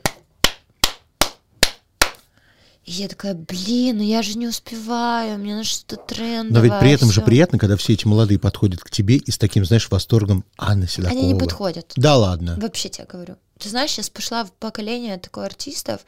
И 2.86 2.92
я 2.92 3.08
такая, 3.08 3.34
блин, 3.34 3.98
ну 3.98 4.04
я 4.04 4.22
же 4.22 4.38
не 4.38 4.48
успеваю, 4.48 5.40
мне 5.40 5.56
надо 5.56 5.68
что-то 5.68 5.96
трендовое. 5.96 6.52
Но 6.52 6.60
ведь 6.60 6.80
при 6.80 6.92
этом 6.92 7.08
же 7.08 7.22
всё». 7.22 7.26
приятно, 7.26 7.58
когда 7.58 7.76
все 7.78 7.94
эти 7.94 8.06
молодые 8.06 8.38
подходят 8.38 8.82
к 8.82 8.92
тебе 8.92 9.16
и 9.16 9.32
с 9.32 9.40
таким, 9.40 9.66
знаешь, 9.66 9.90
восторгом 9.90 10.46
Анна 10.56 10.88
Седокова. 10.88 11.20
Они 11.20 11.34
не 11.34 11.40
подходят. 11.40 11.94
Да 11.96 12.16
ладно. 12.16 12.56
Вообще 12.62 12.90
тебе 12.90 13.08
говорю. 13.12 13.38
Ты 13.58 13.70
знаешь, 13.70 13.90
сейчас 13.90 14.12
пошла 14.12 14.44
в 14.44 14.52
поколение 14.52 15.18
такой 15.18 15.46
артистов. 15.46 16.02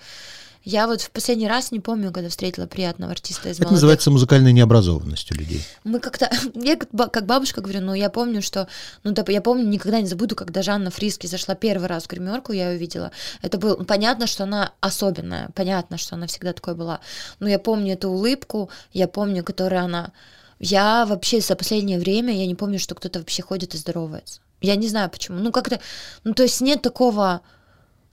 Я 0.69 0.85
вот 0.85 0.99
в 0.99 1.11
последний 1.11 1.47
раз 1.47 1.71
не 1.71 1.79
помню, 1.79 2.11
когда 2.11 2.27
встретила 2.27 2.67
приятного 2.67 3.13
артиста 3.13 3.47
из 3.47 3.55
Это 3.55 3.63
молодых. 3.63 3.71
называется 3.71 4.11
музыкальная 4.11 4.51
необразованность 4.51 5.31
у 5.31 5.35
людей. 5.35 5.63
Мы 5.85 6.01
как-то, 6.01 6.29
я 6.55 6.75
как, 6.75 6.89
ба- 6.91 7.07
как 7.07 7.25
бабушка 7.25 7.61
говорю, 7.61 7.79
ну 7.79 7.93
я 7.93 8.09
помню, 8.09 8.41
что, 8.41 8.67
ну 9.05 9.11
да, 9.13 9.23
я 9.29 9.41
помню, 9.41 9.65
никогда 9.65 10.01
не 10.01 10.07
забуду, 10.07 10.35
когда 10.35 10.61
Жанна 10.61 10.91
Фриски 10.91 11.25
зашла 11.25 11.55
первый 11.55 11.87
раз 11.87 12.03
в 12.03 12.07
гримерку, 12.09 12.51
я 12.51 12.71
ее 12.71 12.77
видела. 12.77 13.13
Это 13.41 13.57
было 13.57 13.81
понятно, 13.85 14.27
что 14.27 14.43
она 14.43 14.73
особенная, 14.81 15.51
понятно, 15.55 15.97
что 15.97 16.15
она 16.15 16.27
всегда 16.27 16.51
такой 16.51 16.75
была. 16.75 16.99
Но 17.39 17.47
я 17.47 17.59
помню 17.59 17.93
эту 17.93 18.09
улыбку, 18.09 18.69
я 18.91 19.07
помню, 19.07 19.45
которую 19.45 19.81
она. 19.81 20.11
Я 20.59 21.05
вообще 21.05 21.39
за 21.39 21.55
последнее 21.55 21.97
время 21.97 22.37
я 22.37 22.45
не 22.45 22.55
помню, 22.55 22.77
что 22.77 22.93
кто-то 22.93 23.19
вообще 23.19 23.41
ходит 23.41 23.73
и 23.73 23.77
здоровается. 23.77 24.41
Я 24.59 24.75
не 24.75 24.89
знаю 24.89 25.09
почему. 25.09 25.39
Ну 25.39 25.53
как-то, 25.53 25.79
ну 26.25 26.33
то 26.33 26.43
есть 26.43 26.59
нет 26.59 26.81
такого 26.81 27.39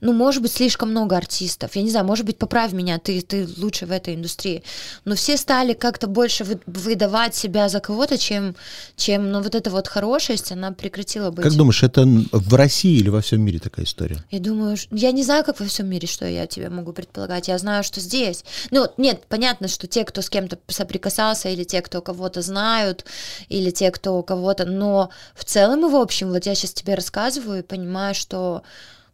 ну, 0.05 0.13
может 0.13 0.43
быть, 0.43 0.51
слишком 0.51 0.91
много 0.91 1.17
артистов. 1.17 1.75
Я 1.75 1.81
не 1.81 1.89
знаю, 1.89 2.05
может 2.05 2.25
быть, 2.27 2.37
поправь 2.37 2.73
меня, 2.73 2.99
ты, 2.99 3.21
ты 3.21 3.47
лучше 3.57 3.87
в 3.87 3.91
этой 3.91 4.13
индустрии. 4.13 4.63
Но 5.03 5.15
все 5.15 5.35
стали 5.35 5.73
как-то 5.73 6.05
больше 6.05 6.43
вы, 6.43 6.59
выдавать 6.67 7.33
себя 7.33 7.69
за 7.69 7.79
кого-то, 7.79 8.19
чем, 8.19 8.55
чем, 8.95 9.31
ну, 9.31 9.41
вот 9.41 9.55
эта 9.55 9.71
вот 9.71 9.87
хорошесть, 9.87 10.51
она 10.51 10.71
прекратила 10.71 11.31
быть. 11.31 11.43
Как 11.43 11.53
думаешь, 11.53 11.81
это 11.81 12.05
в 12.31 12.53
России 12.53 12.99
или 12.99 13.09
во 13.09 13.21
всем 13.21 13.41
мире 13.41 13.57
такая 13.57 13.85
история? 13.85 14.23
Я 14.29 14.39
думаю, 14.39 14.77
я 14.91 15.11
не 15.11 15.23
знаю, 15.23 15.43
как 15.43 15.59
во 15.59 15.65
всем 15.65 15.87
мире, 15.87 16.07
что 16.07 16.27
я 16.27 16.45
тебе 16.45 16.69
могу 16.69 16.93
предполагать. 16.93 17.47
Я 17.47 17.57
знаю, 17.57 17.83
что 17.83 17.99
здесь. 17.99 18.45
Ну, 18.69 18.87
нет, 18.97 19.23
понятно, 19.27 19.67
что 19.67 19.87
те, 19.87 20.05
кто 20.05 20.21
с 20.21 20.29
кем-то 20.29 20.59
соприкасался, 20.67 21.49
или 21.49 21.63
те, 21.63 21.81
кто 21.81 22.03
кого-то 22.03 22.43
знают, 22.43 23.05
или 23.49 23.71
те, 23.71 23.89
кто 23.89 24.21
кого-то, 24.21 24.65
но 24.65 25.09
в 25.33 25.45
целом 25.45 25.87
и 25.87 25.89
в 25.89 25.95
общем, 25.95 26.29
вот 26.29 26.45
я 26.45 26.53
сейчас 26.53 26.73
тебе 26.73 26.93
рассказываю 26.93 27.59
и 27.59 27.63
понимаю, 27.63 28.13
что 28.13 28.61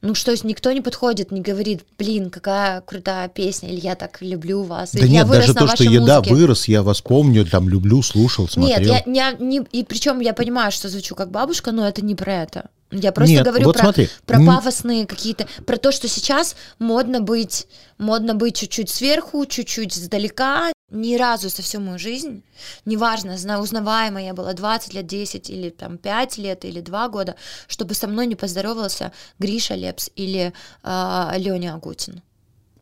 ну 0.02 0.16
что, 0.16 0.34
никто 0.44 0.72
не 0.72 0.82
подходит, 0.82 1.32
не 1.32 1.42
говорит, 1.42 1.86
блин, 1.98 2.32
какая 2.32 2.82
крутая 2.82 3.28
песня, 3.30 3.70
или 3.70 3.80
я 3.80 3.96
так 3.96 4.22
люблю 4.22 4.64
вас, 4.64 4.94
Да 4.94 5.00
или 5.00 5.08
нет, 5.08 5.28
даже 5.28 5.54
то, 5.54 5.68
что 5.68 5.84
вашей 5.84 5.88
я, 5.88 6.02
да, 6.02 6.18
музыке. 6.18 6.36
вырос, 6.36 6.68
я 6.68 6.82
вас 6.82 7.02
помню, 7.02 7.46
там, 7.46 7.70
люблю, 7.70 8.02
слушал, 8.02 8.48
смотрел. 8.48 8.94
Нет, 8.94 9.04
я, 9.06 9.30
я 9.30 9.38
не, 9.38 9.62
и 9.72 9.84
причем 9.84 10.20
я 10.20 10.34
понимаю, 10.34 10.72
что 10.72 10.90
звучу 10.90 11.14
как 11.14 11.30
бабушка, 11.30 11.72
но 11.72 11.88
это 11.88 12.04
не 12.04 12.16
про 12.16 12.42
это. 12.42 12.70
Я 12.92 13.12
просто 13.12 13.36
Нет, 13.36 13.46
говорю 13.46 13.66
вот 13.66 13.76
про, 13.78 13.84
смотри, 13.84 14.10
про 14.26 14.44
пафосные 14.44 15.06
какие-то, 15.06 15.48
про 15.66 15.78
то, 15.78 15.92
что 15.92 16.08
сейчас 16.10 16.56
модно 16.78 17.22
быть, 17.22 17.68
модно 17.98 18.36
быть 18.36 18.58
чуть-чуть 18.58 18.90
сверху, 18.90 19.46
чуть-чуть 19.46 19.94
сдалека. 19.94 20.74
Ни 20.94 21.16
разу 21.18 21.48
за 21.50 21.62
всю 21.62 21.80
мою 21.80 21.98
жизнь, 21.98 22.44
неважно, 22.86 23.38
зна- 23.38 23.62
узнаваемая 23.62 24.26
я 24.26 24.34
была 24.34 24.54
20 24.54 24.94
лет, 24.94 25.08
10 25.08 25.50
или 25.50 25.70
там 25.70 25.98
5 25.98 26.38
лет 26.38 26.66
или 26.66 26.82
2 26.82 27.08
года, 27.08 27.36
чтобы 27.68 27.94
со 27.94 28.08
мной 28.08 28.28
не 28.28 28.36
поздоровался 28.36 29.12
Гриша 29.40 29.76
Лепс 29.76 30.10
или 30.18 30.52
э, 30.84 31.32
Леня 31.38 31.76
Агутин. 31.76 32.22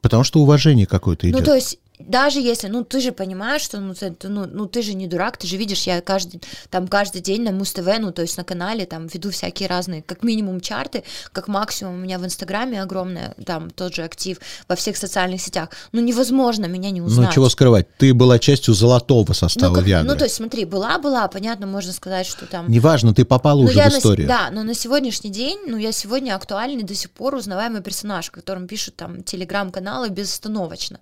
Потому 0.01 0.23
что 0.23 0.39
уважение 0.39 0.87
какое-то 0.87 1.29
идет. 1.29 1.39
Ну, 1.39 1.45
то 1.45 1.53
есть, 1.53 1.77
даже 1.99 2.39
если, 2.39 2.67
ну, 2.69 2.83
ты 2.85 3.01
же 3.01 3.11
понимаешь, 3.11 3.61
что, 3.61 3.79
ну, 3.79 3.93
ты, 3.93 4.15
ну, 4.23 4.45
ну, 4.47 4.65
ты 4.67 4.81
же 4.81 4.93
не 4.93 5.05
дурак, 5.05 5.35
ты 5.37 5.47
же 5.47 5.57
видишь, 5.57 5.83
я 5.83 5.99
каждый, 6.01 6.41
там, 6.69 6.87
каждый 6.87 7.21
день 7.21 7.43
на 7.43 7.51
Муз-ТВ, 7.51 7.85
ну, 7.99 8.11
то 8.13 8.21
есть 8.21 8.37
на 8.37 8.45
канале, 8.45 8.85
там, 8.85 9.07
веду 9.07 9.31
всякие 9.31 9.67
разные, 9.67 10.01
как 10.01 10.23
минимум, 10.23 10.61
чарты, 10.61 11.03
как 11.33 11.49
максимум 11.49 11.95
у 11.95 11.97
меня 11.97 12.17
в 12.17 12.25
Инстаграме 12.25 12.81
огромное, 12.81 13.35
там, 13.45 13.69
тот 13.69 13.93
же 13.93 14.03
актив, 14.03 14.39
во 14.69 14.75
всех 14.77 14.95
социальных 14.95 15.41
сетях. 15.41 15.69
Ну, 15.91 15.99
невозможно 16.01 16.65
меня 16.67 16.89
не 16.89 17.01
узнать. 17.01 17.27
Ну, 17.27 17.33
чего 17.33 17.49
скрывать, 17.49 17.87
ты 17.97 18.13
была 18.13 18.39
частью 18.39 18.73
золотого 18.73 19.33
состава 19.33 19.71
ну, 19.71 19.75
как- 19.75 19.85
Виагры. 19.85 20.09
ну, 20.09 20.17
то 20.17 20.23
есть, 20.23 20.35
смотри, 20.35 20.63
была-была, 20.63 21.27
понятно, 21.27 21.67
можно 21.67 21.91
сказать, 21.91 22.25
что 22.25 22.45
там... 22.45 22.71
Неважно, 22.71 23.13
ты 23.13 23.25
попала 23.25 23.59
Ну, 23.59 23.65
уже 23.65 23.73
в 23.73 23.75
на 23.77 23.89
историю. 23.89 24.27
да, 24.27 24.49
но 24.51 24.63
на 24.63 24.73
сегодняшний 24.73 25.31
день, 25.31 25.59
ну, 25.67 25.75
я 25.75 25.91
сегодня 25.91 26.33
актуальный 26.33 26.83
до 26.83 26.95
сих 26.95 27.11
пор 27.11 27.35
узнаваемый 27.35 27.81
персонаж, 27.81 28.27
в 28.27 28.31
котором 28.31 28.67
пишут 28.67 28.95
там 28.95 29.21
телеграм-каналы 29.21 30.07
безостановочно. 30.09 30.99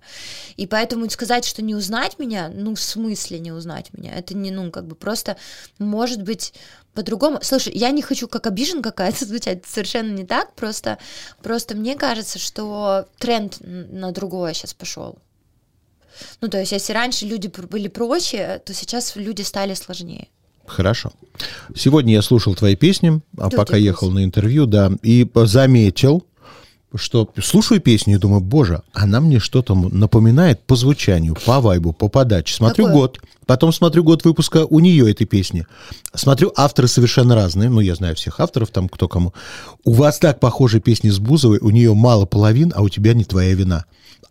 И 0.56 0.66
поэтому 0.66 0.87
сказать, 1.12 1.44
что 1.44 1.62
не 1.62 1.74
узнать 1.74 2.18
меня, 2.18 2.50
ну, 2.52 2.74
в 2.74 2.80
смысле 2.80 3.38
не 3.38 3.52
узнать 3.52 3.90
меня? 3.92 4.14
Это 4.14 4.34
не, 4.34 4.50
ну, 4.50 4.70
как 4.70 4.86
бы 4.86 4.94
просто, 4.94 5.36
может 5.78 6.22
быть, 6.22 6.54
по-другому. 6.94 7.38
Слушай, 7.42 7.72
я 7.74 7.90
не 7.90 8.02
хочу 8.02 8.28
как 8.28 8.46
обижен 8.46 8.82
какая-то 8.82 9.24
звучать, 9.26 9.64
совершенно 9.66 10.12
не 10.12 10.24
так, 10.24 10.54
просто, 10.54 10.98
просто 11.42 11.76
мне 11.76 11.96
кажется, 11.96 12.38
что 12.38 13.06
тренд 13.18 13.58
на 13.60 14.12
другое 14.12 14.54
сейчас 14.54 14.74
пошел. 14.74 15.18
Ну, 16.40 16.48
то 16.48 16.58
есть, 16.58 16.72
если 16.72 16.92
раньше 16.92 17.26
люди 17.26 17.48
были 17.48 17.88
проще, 17.88 18.60
то 18.64 18.74
сейчас 18.74 19.14
люди 19.16 19.42
стали 19.42 19.74
сложнее. 19.74 20.28
Хорошо. 20.68 21.12
Сегодня 21.74 22.12
я 22.14 22.22
слушал 22.22 22.54
твои 22.54 22.76
песни, 22.76 23.20
а 23.38 23.48
пока 23.48 23.76
ехал 23.76 24.10
на 24.10 24.22
интервью, 24.22 24.66
да, 24.66 24.92
и 25.02 25.26
заметил, 25.34 26.26
что 26.94 27.28
слушаю 27.42 27.80
песню 27.80 28.16
и 28.16 28.18
думаю, 28.18 28.40
боже, 28.40 28.82
она 28.92 29.20
мне 29.20 29.38
что-то 29.38 29.74
напоминает 29.74 30.62
по 30.62 30.74
звучанию, 30.76 31.36
по 31.44 31.60
вайбу, 31.60 31.92
по 31.92 32.08
подаче. 32.08 32.54
Смотрю 32.54 32.86
Какое? 32.86 33.00
год, 33.00 33.20
потом 33.46 33.72
смотрю 33.72 34.04
год 34.04 34.24
выпуска 34.24 34.64
у 34.64 34.80
нее 34.80 35.10
этой 35.10 35.26
песни. 35.26 35.66
Смотрю, 36.14 36.52
авторы 36.56 36.88
совершенно 36.88 37.34
разные, 37.34 37.68
ну, 37.68 37.80
я 37.80 37.94
знаю 37.94 38.16
всех 38.16 38.40
авторов, 38.40 38.70
там 38.70 38.88
кто 38.88 39.08
кому. 39.08 39.34
У 39.84 39.92
вас 39.92 40.18
так 40.18 40.40
похожи 40.40 40.80
песни 40.80 41.10
с 41.10 41.18
Бузовой, 41.18 41.58
у 41.58 41.70
нее 41.70 41.92
мало 41.94 42.24
половин, 42.24 42.72
а 42.74 42.82
у 42.82 42.88
тебя 42.88 43.12
не 43.12 43.24
твоя 43.24 43.54
вина. 43.54 43.84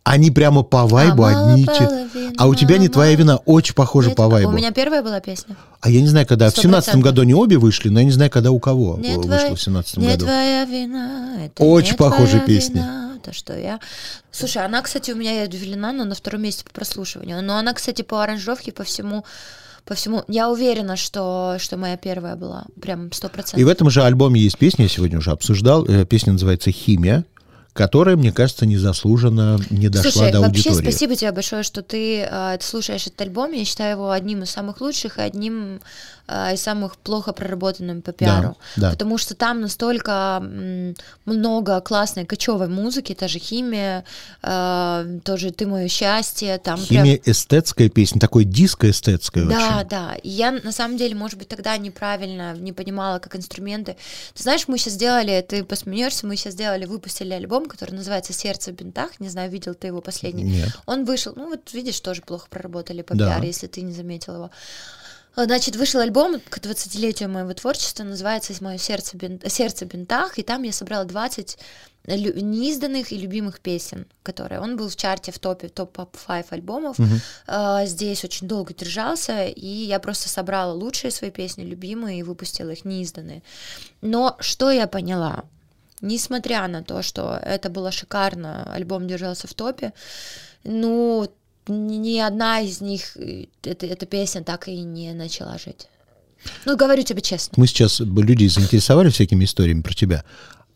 Они 0.10 0.32
прямо 0.32 0.64
по 0.64 0.86
вайбу 0.88 1.24
мало 1.24 1.52
одни 1.52 1.64
и 1.64 1.66
те. 1.66 1.86
половин, 1.86 2.34
А 2.38 2.48
у 2.48 2.56
тебя 2.56 2.78
не 2.78 2.88
твоя 2.88 3.16
вина, 3.16 3.38
очень 3.46 3.76
похожи 3.76 4.10
Нет, 4.10 4.18
по 4.18 4.26
а 4.26 4.30
вайбу. 4.30 4.50
У 4.52 4.54
меня 4.54 4.72
первая 4.72 5.04
была 5.04 5.20
песня. 5.20 5.56
А 5.82 5.90
я 5.90 6.02
не 6.02 6.08
знаю, 6.08 6.26
когда. 6.26 6.48
В 6.48 6.52
Сто 6.52 6.62
семнадцатом 6.64 7.02
процентов. 7.02 7.12
году 7.12 7.22
они 7.24 7.34
обе 7.34 7.58
вышли, 7.58 7.90
но 7.90 8.00
я 8.00 8.06
не 8.06 8.12
знаю, 8.12 8.32
когда 8.32 8.52
у 8.52 8.60
кого 8.60 8.98
Не, 8.98 9.16
вышло 9.18 9.24
твоя- 9.24 9.56
в 9.56 9.62
семнадцатом 9.62 10.04
не 10.04 10.10
году. 10.10 10.26
твоя 10.26 10.66
вина, 10.66 11.36
это 11.46 11.64
Очень 11.64 11.96
песня. 12.46 12.82
вина, 12.82 13.20
то, 13.24 13.34
что 13.34 13.58
я... 13.58 13.80
Слушай, 14.32 14.64
она, 14.66 14.82
кстати, 14.82 15.12
у 15.12 15.16
меня 15.16 15.40
я 15.42 15.46
удивлена, 15.46 15.92
но 15.92 16.06
на 16.06 16.16
втором 16.16 16.42
месте 16.44 16.64
по 16.64 16.72
прослушиванию. 16.72 17.44
Но 17.44 17.58
она, 17.58 17.74
кстати, 17.74 18.02
по 18.02 18.24
аранжировке, 18.24 18.72
по 18.72 18.84
всему, 18.84 19.26
по 19.86 19.94
всему... 19.96 20.24
Я 20.28 20.50
уверена, 20.50 20.96
что, 20.96 21.56
что 21.60 21.76
моя 21.78 21.98
первая 21.98 22.36
была. 22.36 22.66
Прям 22.82 23.12
сто 23.12 23.28
И 23.28 23.30
в 23.30 23.34
процентов. 23.34 23.70
этом 23.70 23.90
же 23.90 24.04
альбоме 24.04 24.40
есть 24.40 24.58
песня, 24.58 24.86
я 24.86 24.90
сегодня 24.90 25.18
уже 25.18 25.32
обсуждал. 25.32 25.86
э, 25.86 26.06
Песня 26.06 26.34
называется 26.34 26.72
«Химия», 26.72 27.26
которая, 27.78 28.16
мне 28.16 28.32
кажется, 28.32 28.66
незаслуженно 28.66 29.60
не 29.70 29.88
дошла 29.88 30.12
Слушай, 30.12 30.32
до 30.32 30.42
вообще 30.42 30.70
аудитории. 30.70 30.90
спасибо 30.90 31.16
тебе 31.16 31.32
большое, 31.32 31.62
что 31.62 31.84
ты 31.84 32.28
э, 32.28 32.58
слушаешь 32.60 33.06
этот 33.06 33.22
альбом. 33.22 33.52
Я 33.52 33.64
считаю 33.66 33.92
его 33.92 34.10
одним 34.10 34.42
из 34.42 34.50
самых 34.50 34.82
лучших 34.82 35.20
и 35.20 35.22
одним 35.22 35.80
э, 36.28 36.54
из 36.54 36.62
самых 36.62 36.98
плохо 36.98 37.34
проработанным 37.34 38.02
по 38.02 38.12
пиару. 38.12 38.58
да. 38.76 38.92
Потому 38.92 39.18
что 39.18 39.36
там 39.36 39.62
настолько 39.62 40.44
много 41.26 41.82
классной 41.82 42.26
кочевой 42.26 42.68
музыки, 42.68 43.14
та 43.14 43.28
же 43.28 43.40
химия, 43.40 44.04
э, 44.44 45.20
тоже 45.24 45.52
ты 45.52 45.66
мое 45.68 45.88
счастье, 45.88 46.58
там 46.58 46.76
прям- 46.86 47.06
Химия 47.06 47.20
эстетская 47.26 47.90
песня, 47.90 48.20
такой 48.20 48.44
диско-эстетская 48.46 49.46
да, 49.46 49.78
очень. 49.80 49.90
да. 49.90 50.16
И 50.16 50.30
я 50.30 50.52
на 50.52 50.72
самом 50.72 50.98
деле, 50.98 51.16
может 51.16 51.38
быть, 51.38 51.48
тогда 51.48 51.78
неправильно 51.78 52.56
не 52.56 52.74
понимала, 52.74 53.20
как 53.20 53.36
инструменты. 53.36 53.98
Ты 54.34 54.44
знаешь, 54.44 54.68
мы 54.68 54.78
сейчас 54.78 54.94
сделали, 54.94 55.46
ты 55.48 55.64
посмеешься, 55.64 56.28
мы 56.28 56.36
сейчас 56.36 56.54
сделали, 56.54 56.86
выпустили 56.86 57.34
альбом, 57.34 57.66
который 57.68 57.92
называется 57.96 58.34
Сердце 58.34 58.72
в 58.72 58.76
бинтах. 58.76 59.20
Не 59.20 59.30
знаю, 59.30 59.50
видел 59.52 59.74
ты 59.74 59.88
его 59.88 60.02
последний. 60.02 60.44
Нет. 60.44 60.70
Он 60.86 61.06
вышел, 61.06 61.34
ну 61.36 61.50
вот 61.50 61.74
видишь, 61.74 62.00
тоже 62.00 62.22
плохо 62.22 62.48
проработали 62.50 63.02
по 63.02 63.16
Да. 63.16 63.28
пиар, 63.32 63.44
если 63.44 63.68
ты 63.68 63.82
не 63.82 63.94
заметил 63.94 64.36
его. 64.36 64.52
А, 65.38 65.46
Значит, 65.46 65.76
вышел 65.76 66.02
альбом 66.02 66.40
к 66.50 66.58
20-летию 66.58 67.30
моего 67.30 67.54
творчества, 67.54 68.04
называется 68.04 68.54
«Мое 68.62 68.80
сердце, 68.80 69.16
бин- 69.18 69.40
сердце 69.48 69.86
бинтах», 69.86 70.40
и 70.40 70.44
там 70.44 70.64
я 70.64 70.72
собрала 70.74 71.04
20 71.04 71.60
лю- 72.08 72.42
неизданных 72.42 73.12
и 73.12 73.18
любимых 73.20 73.60
песен, 73.60 74.08
которые... 74.24 74.60
Он 74.62 74.78
был 74.78 74.90
в 74.90 74.96
чарте 74.96 75.32
в 75.32 75.38
топе, 75.38 75.68
топ-5 75.68 76.46
альбомов. 76.50 76.98
А, 77.46 77.86
Здесь 77.86 78.24
очень 78.24 78.48
долго 78.48 78.74
держался, 78.74 79.46
и 79.46 79.68
я 79.68 80.00
просто 80.00 80.28
собрала 80.28 80.74
лучшие 80.74 81.12
свои 81.12 81.30
песни, 81.30 81.64
любимые, 81.64 82.20
и 82.20 82.24
выпустила 82.24 82.72
их 82.72 82.84
неизданные. 82.84 83.44
Но 84.02 84.36
что 84.40 84.72
я 84.72 84.88
поняла? 84.88 85.44
Несмотря 86.02 86.68
на 86.68 86.84
то, 86.84 87.04
что 87.04 87.40
это 87.44 87.70
было 87.70 87.92
шикарно, 87.92 88.74
альбом 88.74 89.08
держался 89.08 89.48
в 89.48 89.54
топе, 89.54 89.94
ну, 90.64 91.28
ни 91.68 92.20
одна 92.20 92.62
из 92.62 92.82
них, 92.82 93.18
э, 93.18 93.46
эта, 93.64 93.86
эта 93.86 94.06
песня 94.06 94.44
так 94.44 94.68
и 94.68 94.82
не 94.82 95.14
начала 95.14 95.58
жить. 95.58 95.88
Ну, 96.66 96.78
говорю 96.78 97.04
тебе 97.04 97.22
честно. 97.22 97.54
Мы 97.58 97.68
сейчас, 97.68 98.00
людей 98.00 98.48
заинтересовали 98.48 99.10
всякими 99.10 99.44
историями 99.46 99.82
про 99.82 99.94
тебя. 99.94 100.24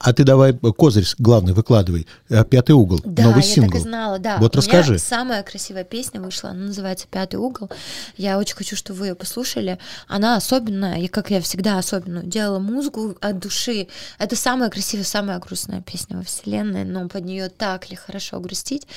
А 0.04 0.14
ты 0.14 0.24
давай 0.24 0.54
козырь 0.54 1.06
главный 1.20 1.54
выкладывай. 1.54 2.08
Э, 2.30 2.44
Пятый 2.44 2.72
угол, 2.72 3.00
Да, 3.06 3.24
новый 3.24 3.44
я 3.44 3.54
сингл. 3.54 3.72
так 3.72 3.80
и 3.80 3.84
знала, 3.84 4.18
да. 4.20 4.38
Вот 4.40 4.56
расскажи. 4.56 4.98
самая 4.98 5.44
красивая 5.44 5.84
песня 5.84 6.20
вышла, 6.20 6.50
она 6.50 6.66
называется 6.66 7.06
«Пятый 7.10 7.36
угол». 7.36 7.70
Я 8.18 8.40
очень 8.40 8.56
хочу, 8.56 8.76
чтобы 8.76 9.00
вы 9.00 9.08
ее 9.08 9.16
послушали. 9.16 9.78
Она 10.08 10.38
особенная, 10.38 11.00
и 11.00 11.08
как 11.08 11.30
я 11.30 11.40
всегда 11.40 11.78
особенную, 11.78 12.26
делала 12.26 12.58
музыку 12.60 13.16
от 13.22 13.40
души. 13.40 13.88
Это 14.18 14.36
самая 14.36 14.70
красивая, 14.72 15.04
самая 15.04 15.38
грустная 15.40 15.82
песня 15.82 16.18
во 16.18 16.24
вселенной, 16.24 16.84
но 16.84 17.08
под 17.08 17.26
нее 17.26 17.50
так 17.50 17.90
ли 17.92 17.96
хорошо 17.96 18.40
грустить. 18.40 18.88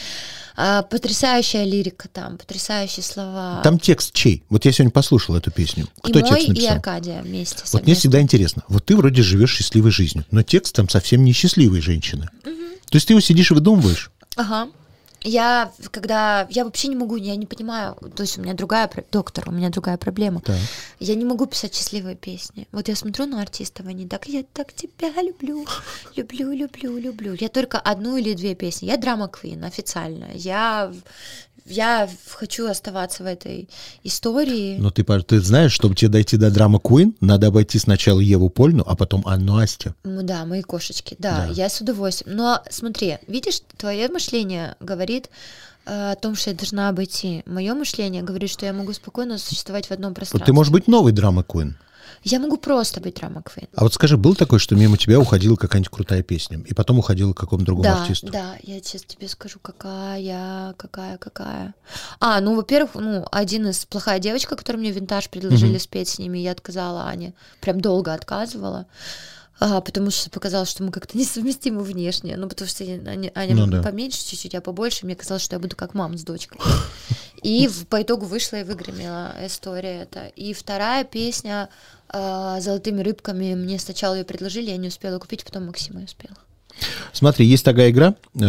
А, 0.57 0.83
потрясающая 0.83 1.65
лирика 1.65 2.09
там, 2.09 2.39
потрясающие 2.39 3.03
слова. 3.03 3.61
Там 3.63 3.79
текст 3.79 4.15
чей? 4.15 4.45
Вот 4.49 4.65
я 4.65 4.73
сегодня 4.73 4.93
послушал 4.93 5.35
эту 5.37 5.51
песню. 5.51 5.87
и 6.03 6.09
Кто 6.11 6.21
мой, 6.21 6.29
текст 6.31 6.47
и 6.47 6.49
написал? 6.51 6.75
Аркадия 6.77 7.23
вместе. 7.23 7.63
Вот 7.73 7.83
мне 7.85 7.95
всегда 7.95 8.21
интересно. 8.21 8.63
Вот 8.69 8.85
ты 8.87 8.97
вроде 8.97 9.23
живешь 9.23 9.55
счастливой 9.55 9.91
жизнью, 9.91 10.25
но 10.31 10.43
текст 10.43 10.75
там 10.75 10.87
совсем 10.95 11.25
не 11.25 11.33
счастливой 11.33 11.81
женщины. 11.81 12.29
То 12.43 12.97
есть 12.97 13.09
ты 13.09 13.15
его 13.15 13.21
сидишь 13.21 13.51
и 13.51 13.55
выдумываешь. 13.55 14.13
Ага. 14.37 14.71
Я, 15.27 15.73
когда... 15.91 16.47
Я 16.51 16.65
вообще 16.65 16.89
не 16.89 16.97
могу, 16.97 17.17
я 17.17 17.35
не 17.35 17.47
понимаю. 17.47 17.97
То 18.15 18.23
есть 18.23 18.39
у 18.39 18.43
меня 18.43 18.55
другая... 18.55 18.89
Доктор, 19.11 19.49
у 19.49 19.53
меня 19.53 19.71
другая 19.71 19.97
проблема. 19.97 20.41
Так. 20.41 20.57
Я 21.01 21.15
не 21.17 21.25
могу 21.25 21.47
писать 21.47 21.75
счастливые 21.75 22.15
песни. 22.15 22.69
Вот 22.71 22.89
я 22.89 22.95
смотрю 22.95 23.27
на 23.27 23.41
артистов, 23.43 23.87
они 23.87 24.07
так, 24.07 24.29
я 24.29 24.45
так 24.53 24.73
тебя 24.73 25.11
люблю, 25.23 25.67
люблю, 26.15 26.53
люблю, 26.53 26.99
люблю. 26.99 27.37
Я 27.41 27.49
только 27.49 27.81
одну 27.81 28.17
или 28.17 28.35
две 28.35 28.55
песни. 28.55 28.87
Я 28.87 28.97
драма 28.97 29.29
квин 29.29 29.65
официально. 29.65 30.29
Я 30.35 30.93
я 31.67 32.09
хочу 32.29 32.67
оставаться 32.69 33.23
в 33.23 33.27
этой 33.27 33.69
истории. 34.03 34.77
Но 34.79 34.91
ты, 34.91 35.03
пож- 35.03 35.23
ты 35.25 35.41
знаешь, 35.41 35.73
чтобы 35.73 35.95
тебе 35.95 36.11
дойти 36.11 36.37
до 36.37 36.51
драма 36.51 36.79
Queen, 36.79 37.15
надо 37.21 37.47
обойти 37.49 37.79
сначала 37.79 38.21
Еву 38.21 38.49
Польну, 38.51 38.85
а 38.87 38.95
потом 38.97 39.23
Анну 39.27 39.57
Асти. 39.59 39.91
Ну 40.05 40.23
да, 40.23 40.45
мои 40.45 40.63
кошечки, 40.63 41.17
да, 41.19 41.47
Да. 41.49 41.53
я 41.53 41.69
с 41.69 41.81
удовольствием. 41.81 42.37
Но 42.37 42.63
смотри, 42.71 43.19
видишь, 43.29 43.61
твое 43.77 44.09
мышление 44.09 44.77
говорит 44.81 45.31
э, 45.87 46.13
о 46.13 46.17
том, 46.17 46.35
что 46.35 46.51
я 46.51 46.57
должна 46.57 46.89
обойти. 46.89 47.43
Мое 47.47 47.75
мышление 47.75 48.23
говорит, 48.23 48.51
что 48.51 48.67
я 48.67 48.73
могу 48.73 48.93
спокойно 48.93 49.39
существовать 49.39 49.87
в 49.87 49.91
одном 49.93 50.15
пространстве. 50.15 50.47
ты 50.47 50.53
можешь 50.53 50.73
быть 50.73 50.87
новой 50.89 51.13
драма 51.13 51.43
Queen. 51.43 51.73
Я 52.25 52.41
могу 52.41 52.57
просто 52.57 53.01
быть 53.01 53.15
драма 53.17 53.43
Квин. 53.43 53.69
А 53.77 53.83
вот 53.83 53.93
скажи, 53.95 54.17
был 54.17 54.35
такой, 54.35 54.59
что 54.59 54.75
мимо 54.75 54.97
тебя 54.97 55.21
уходила 55.21 55.57
какая-нибудь 55.57 55.91
крутая 55.91 56.23
песня, 56.23 56.59
и 56.67 56.73
потом 56.75 56.99
уходила 56.99 57.33
к 57.33 57.37
какому-то 57.37 57.67
другому 57.67 57.85
Да, 57.85 58.03
артисту? 58.03 58.29
да, 58.33 58.57
я 58.63 58.81
сейчас 58.81 59.03
тебе 59.03 59.29
скажу, 59.29 59.59
какая, 59.61 60.73
какая, 60.75 61.19
какая. 61.19 61.75
А, 62.21 62.41
ну, 62.41 62.57
во-первых, 62.57 62.95
ну, 62.95 63.27
один 63.31 63.69
из 63.69 63.85
плохая 63.85 64.19
девочка, 64.19 64.57
которую 64.57 64.81
мне 64.81 64.91
винтаж 64.91 65.29
предложили 65.29 65.73
Мгм. 65.73 65.81
спеть 65.81 66.09
с 66.09 66.19
ними, 66.19 66.39
я 66.39 66.53
отказала 66.53 67.05
Ане. 67.05 67.35
Прям 67.61 67.81
долго 67.81 68.13
отказывала. 68.15 68.87
А, 69.61 69.81
потому 69.81 70.11
что 70.11 70.31
показалось, 70.31 70.69
что 70.71 70.83
мы 70.83 70.91
как-то 70.91 71.17
несовместимы 71.19 71.83
внешне. 71.85 72.37
Ну, 72.37 72.49
потому 72.49 72.69
что 72.69 72.83
я- 72.85 72.95
Аня, 73.07 73.31
Аня 73.35 73.55
Ну 73.55 73.67
да. 73.67 73.83
поменьше 73.83 74.19
чуть-чуть, 74.25 74.55
а 74.55 74.61
побольше. 74.61 75.07
Мне 75.07 75.15
казалось, 75.15 75.43
что 75.45 75.57
я 75.57 75.61
буду 75.61 75.77
как 75.77 75.95
мама 75.95 76.17
с 76.19 76.25
дочкой. 76.25 76.59
И 77.43 77.69
в- 77.69 77.87
по 77.87 78.01
итогу 78.03 78.25
вышла 78.25 78.57
и 78.57 78.65
выгремела 78.65 79.35
история 79.45 80.03
эта. 80.03 80.29
И 80.29 80.55
вторая 80.55 81.05
песня 81.05 81.69
а, 82.17 82.61
«Золотыми 82.61 83.03
рыбками» 83.03 83.55
мне 83.55 83.79
сначала 83.81 84.15
ее 84.15 84.25
предложили, 84.25 84.71
я 84.71 84.77
не 84.77 84.89
успела 84.89 85.19
купить, 85.19 85.45
потом 85.45 85.67
Максима 85.67 85.99
ее 86.01 86.07
успела. 86.07 86.37
Смотри, 87.13 87.45
есть 87.45 87.65
такая 87.65 87.91
игра, 87.91 88.15
э, 88.35 88.41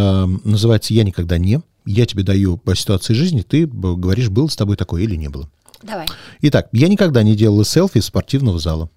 называется 0.43 0.93
«Я 0.93 1.03
никогда 1.03 1.37
не». 1.37 1.61
Я 1.85 2.05
тебе 2.05 2.23
даю 2.23 2.57
по 2.57 2.75
ситуации 2.75 3.13
жизни, 3.13 3.41
ты 3.41 3.67
говоришь, 3.67 4.29
было 4.29 4.47
с 4.47 4.55
тобой 4.55 4.75
такое 4.75 5.03
или 5.03 5.15
не 5.15 5.29
было. 5.29 5.49
Давай. 5.81 6.07
Итак, 6.41 6.67
я 6.71 6.87
никогда 6.87 7.23
не 7.23 7.35
делала 7.35 7.65
селфи 7.65 7.99
из 7.99 8.05
спортивного 8.05 8.59
зала. 8.59 8.89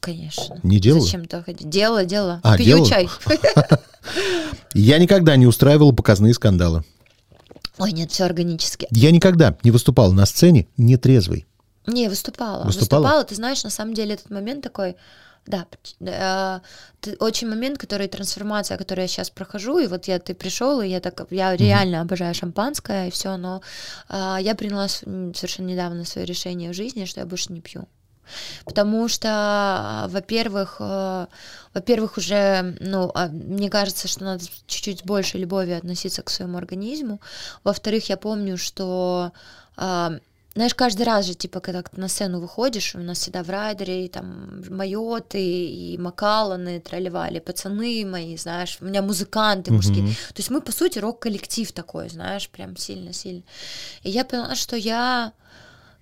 Конечно. 0.00 0.58
Не 0.62 0.80
делала? 0.80 1.02
Зачем 1.02 1.26
так 1.26 1.44
ходить? 1.44 1.68
Делала, 1.68 2.04
делала. 2.04 2.40
А, 2.42 2.56
Пью 2.56 2.66
делала? 2.66 2.88
чай. 2.88 3.08
Я 4.74 4.98
никогда 4.98 5.36
не 5.36 5.46
устраивала 5.46 5.92
показные 5.92 6.34
скандалы. 6.34 6.84
Ой, 7.78 7.92
нет, 7.92 8.10
все 8.10 8.24
органически. 8.24 8.86
Я 8.90 9.10
никогда 9.10 9.56
не 9.62 9.70
выступала 9.70 10.12
на 10.12 10.26
сцене 10.26 10.66
нетрезвой. 10.76 11.46
Не, 11.86 12.08
выступала. 12.08 12.64
Выступала? 12.64 13.24
Ты 13.24 13.34
знаешь, 13.34 13.64
на 13.64 13.70
самом 13.70 13.94
деле 13.94 14.14
этот 14.14 14.30
момент 14.30 14.62
такой... 14.62 14.96
Да, 15.44 15.66
э, 15.98 16.60
очень 17.18 17.48
момент, 17.48 17.76
который 17.76 18.06
трансформация, 18.06 18.78
которую 18.78 19.02
я 19.02 19.08
сейчас 19.08 19.28
прохожу, 19.28 19.80
и 19.80 19.88
вот 19.88 20.06
я 20.06 20.20
ты 20.20 20.34
пришел, 20.34 20.80
и 20.80 20.86
я 20.86 21.00
так 21.00 21.26
я 21.30 21.56
реально 21.56 22.00
обожаю 22.00 22.32
шампанское 22.32 23.08
и 23.08 23.10
все, 23.10 23.36
но 23.36 23.60
э, 24.08 24.36
я 24.40 24.54
приняла 24.54 24.86
совершенно 24.86 25.66
недавно 25.66 26.04
свое 26.04 26.28
решение 26.28 26.70
в 26.70 26.74
жизни, 26.74 27.06
что 27.06 27.18
я 27.18 27.26
больше 27.26 27.52
не 27.52 27.60
пью. 27.60 27.88
Потому 28.64 29.08
что, 29.08 30.06
э, 30.06 30.08
во-первых, 30.12 30.76
э, 30.78 31.26
во-первых, 31.74 32.18
уже, 32.18 32.76
ну, 32.80 33.10
а, 33.14 33.28
мне 33.28 33.68
кажется, 33.70 34.08
что 34.08 34.24
надо 34.24 34.44
чуть-чуть 34.66 35.00
с 35.00 35.04
большей 35.04 35.40
любовью 35.40 35.76
относиться 35.76 36.22
к 36.22 36.30
своему 36.30 36.58
организму. 36.58 37.20
Во-вторых, 37.64 38.08
я 38.08 38.16
помню, 38.16 38.56
что 38.58 39.32
а, 39.76 40.18
знаешь, 40.54 40.74
каждый 40.74 41.02
раз 41.02 41.26
же, 41.26 41.34
типа, 41.34 41.60
когда 41.60 41.82
на 41.96 42.08
сцену 42.08 42.40
выходишь, 42.40 42.94
у 42.94 42.98
нас 42.98 43.18
всегда 43.18 43.42
в 43.42 43.48
райдере 43.48 44.04
и 44.04 44.08
там 44.08 44.62
майоты, 44.68 45.40
и 45.40 45.96
Макаланы, 45.96 46.80
тролливали, 46.80 47.38
пацаны 47.38 48.04
мои, 48.04 48.36
знаешь, 48.36 48.76
у 48.80 48.84
меня 48.84 49.00
музыканты 49.00 49.72
мужские. 49.72 50.02
Мгм. 50.02 50.12
То 50.12 50.38
есть 50.38 50.50
мы, 50.50 50.60
по 50.60 50.72
сути, 50.72 50.98
рок-коллектив 50.98 51.72
такой, 51.72 52.10
знаешь, 52.10 52.50
прям 52.50 52.76
сильно-сильно. 52.76 53.42
И 54.02 54.10
я 54.10 54.24
поняла, 54.24 54.54
что 54.54 54.76
я 54.76 55.32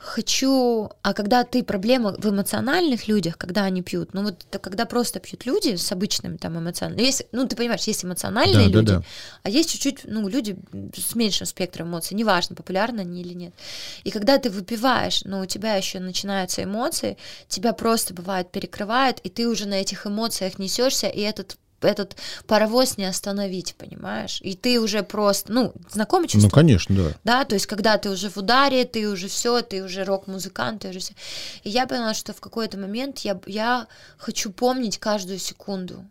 хочу... 0.00 0.90
А 1.02 1.12
когда 1.12 1.44
ты 1.44 1.62
проблема 1.62 2.14
в 2.18 2.26
эмоциональных 2.26 3.06
людях, 3.06 3.36
когда 3.36 3.64
они 3.64 3.82
пьют, 3.82 4.14
ну 4.14 4.24
вот 4.24 4.46
это 4.48 4.58
когда 4.58 4.86
просто 4.86 5.20
пьют 5.20 5.44
люди 5.44 5.76
с 5.76 5.92
обычным 5.92 6.38
там 6.38 6.58
эмоциональным... 6.58 7.04
Есть, 7.04 7.26
ну, 7.32 7.46
ты 7.46 7.54
понимаешь, 7.54 7.82
есть 7.82 8.04
эмоциональные 8.04 8.68
Да, 8.68 8.72
да, 8.72 8.78
люди, 8.78 8.92
да. 8.92 9.02
а 9.42 9.50
есть 9.50 9.70
чуть-чуть, 9.70 10.00
ну, 10.04 10.26
люди 10.26 10.56
с 10.96 11.14
меньшим 11.14 11.46
спектром 11.46 11.88
эмоций, 11.88 12.16
неважно, 12.16 12.56
популярны 12.56 13.00
они 13.00 13.20
или 13.20 13.34
нет. 13.34 13.54
И 14.02 14.10
когда 14.10 14.38
ты 14.38 14.48
выпиваешь, 14.48 15.24
но 15.24 15.40
у 15.40 15.46
тебя 15.46 15.74
еще 15.74 16.00
начинаются 16.00 16.64
эмоции, 16.64 17.18
тебя 17.48 17.74
просто 17.74 18.14
бывает 18.14 18.50
перекрывает, 18.50 19.20
и 19.20 19.28
ты 19.28 19.46
уже 19.46 19.68
на 19.68 19.74
этих 19.74 20.06
эмоциях 20.06 20.58
несешься, 20.58 21.08
и 21.08 21.20
этот 21.20 21.58
этот 21.86 22.16
паровоз 22.46 22.96
не 22.96 23.04
остановить, 23.04 23.74
понимаешь? 23.76 24.40
И 24.42 24.54
ты 24.54 24.80
уже 24.80 25.02
просто, 25.02 25.52
ну, 25.52 25.72
знакомый 25.90 26.28
чувство? 26.28 26.48
Ну, 26.48 26.50
конечно, 26.50 26.94
да. 26.94 27.14
да, 27.24 27.44
то 27.44 27.54
есть 27.54 27.66
когда 27.66 27.98
ты 27.98 28.10
уже 28.10 28.30
в 28.30 28.36
ударе, 28.36 28.84
ты 28.84 29.08
уже 29.08 29.28
все, 29.28 29.62
ты 29.62 29.82
уже 29.82 30.04
рок-музыкант, 30.04 30.82
ты 30.82 30.88
уже 30.90 31.00
все. 31.00 31.14
И 31.62 31.70
я 31.70 31.86
поняла, 31.86 32.14
что 32.14 32.32
в 32.32 32.40
какой-то 32.40 32.78
момент 32.78 33.20
я, 33.20 33.40
я 33.46 33.86
хочу 34.18 34.50
помнить 34.52 34.98
каждую 34.98 35.38
секунду. 35.38 36.04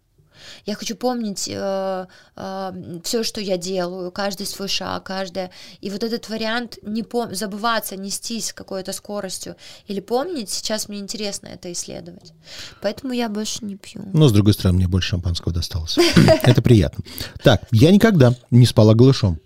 Я 0.65 0.75
хочу 0.75 0.95
помнить 0.95 1.39
все, 1.39 3.23
что 3.23 3.41
я 3.41 3.57
делаю, 3.57 4.11
каждый 4.11 4.45
свой 4.47 4.67
шаг, 4.67 5.03
каждое. 5.03 5.51
И 5.81 5.89
вот 5.89 6.03
этот 6.03 6.29
вариант 6.29 6.77
не 6.81 7.01
пом- 7.03 7.33
забываться, 7.33 7.95
нестись 7.95 8.53
какой-то 8.53 8.93
скоростью 8.93 9.55
или 9.87 9.99
помнить, 9.99 10.49
сейчас 10.49 10.89
мне 10.89 10.99
интересно 10.99 11.47
это 11.47 11.71
исследовать. 11.71 12.33
Поэтому 12.81 13.13
я 13.13 13.29
больше 13.29 13.65
не 13.65 13.75
пью. 13.75 14.01
Но, 14.13 14.27
с 14.27 14.31
другой 14.31 14.53
стороны, 14.53 14.77
мне 14.77 14.87
больше 14.87 15.09
шампанского 15.09 15.53
досталось. 15.53 15.97
Это 16.43 16.61
приятно. 16.61 17.03
Так, 17.43 17.63
я 17.71 17.91
никогда 17.91 18.35
не 18.51 18.65
спала 18.65 18.93
голышом. 18.93 19.39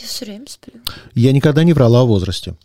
Я 0.00 0.06
все 0.06 0.24
время 0.24 0.46
сплю. 0.48 0.74
Я 1.14 1.32
никогда 1.32 1.64
не 1.64 1.72
врала 1.72 2.02
о 2.02 2.04
возрасте. 2.04 2.56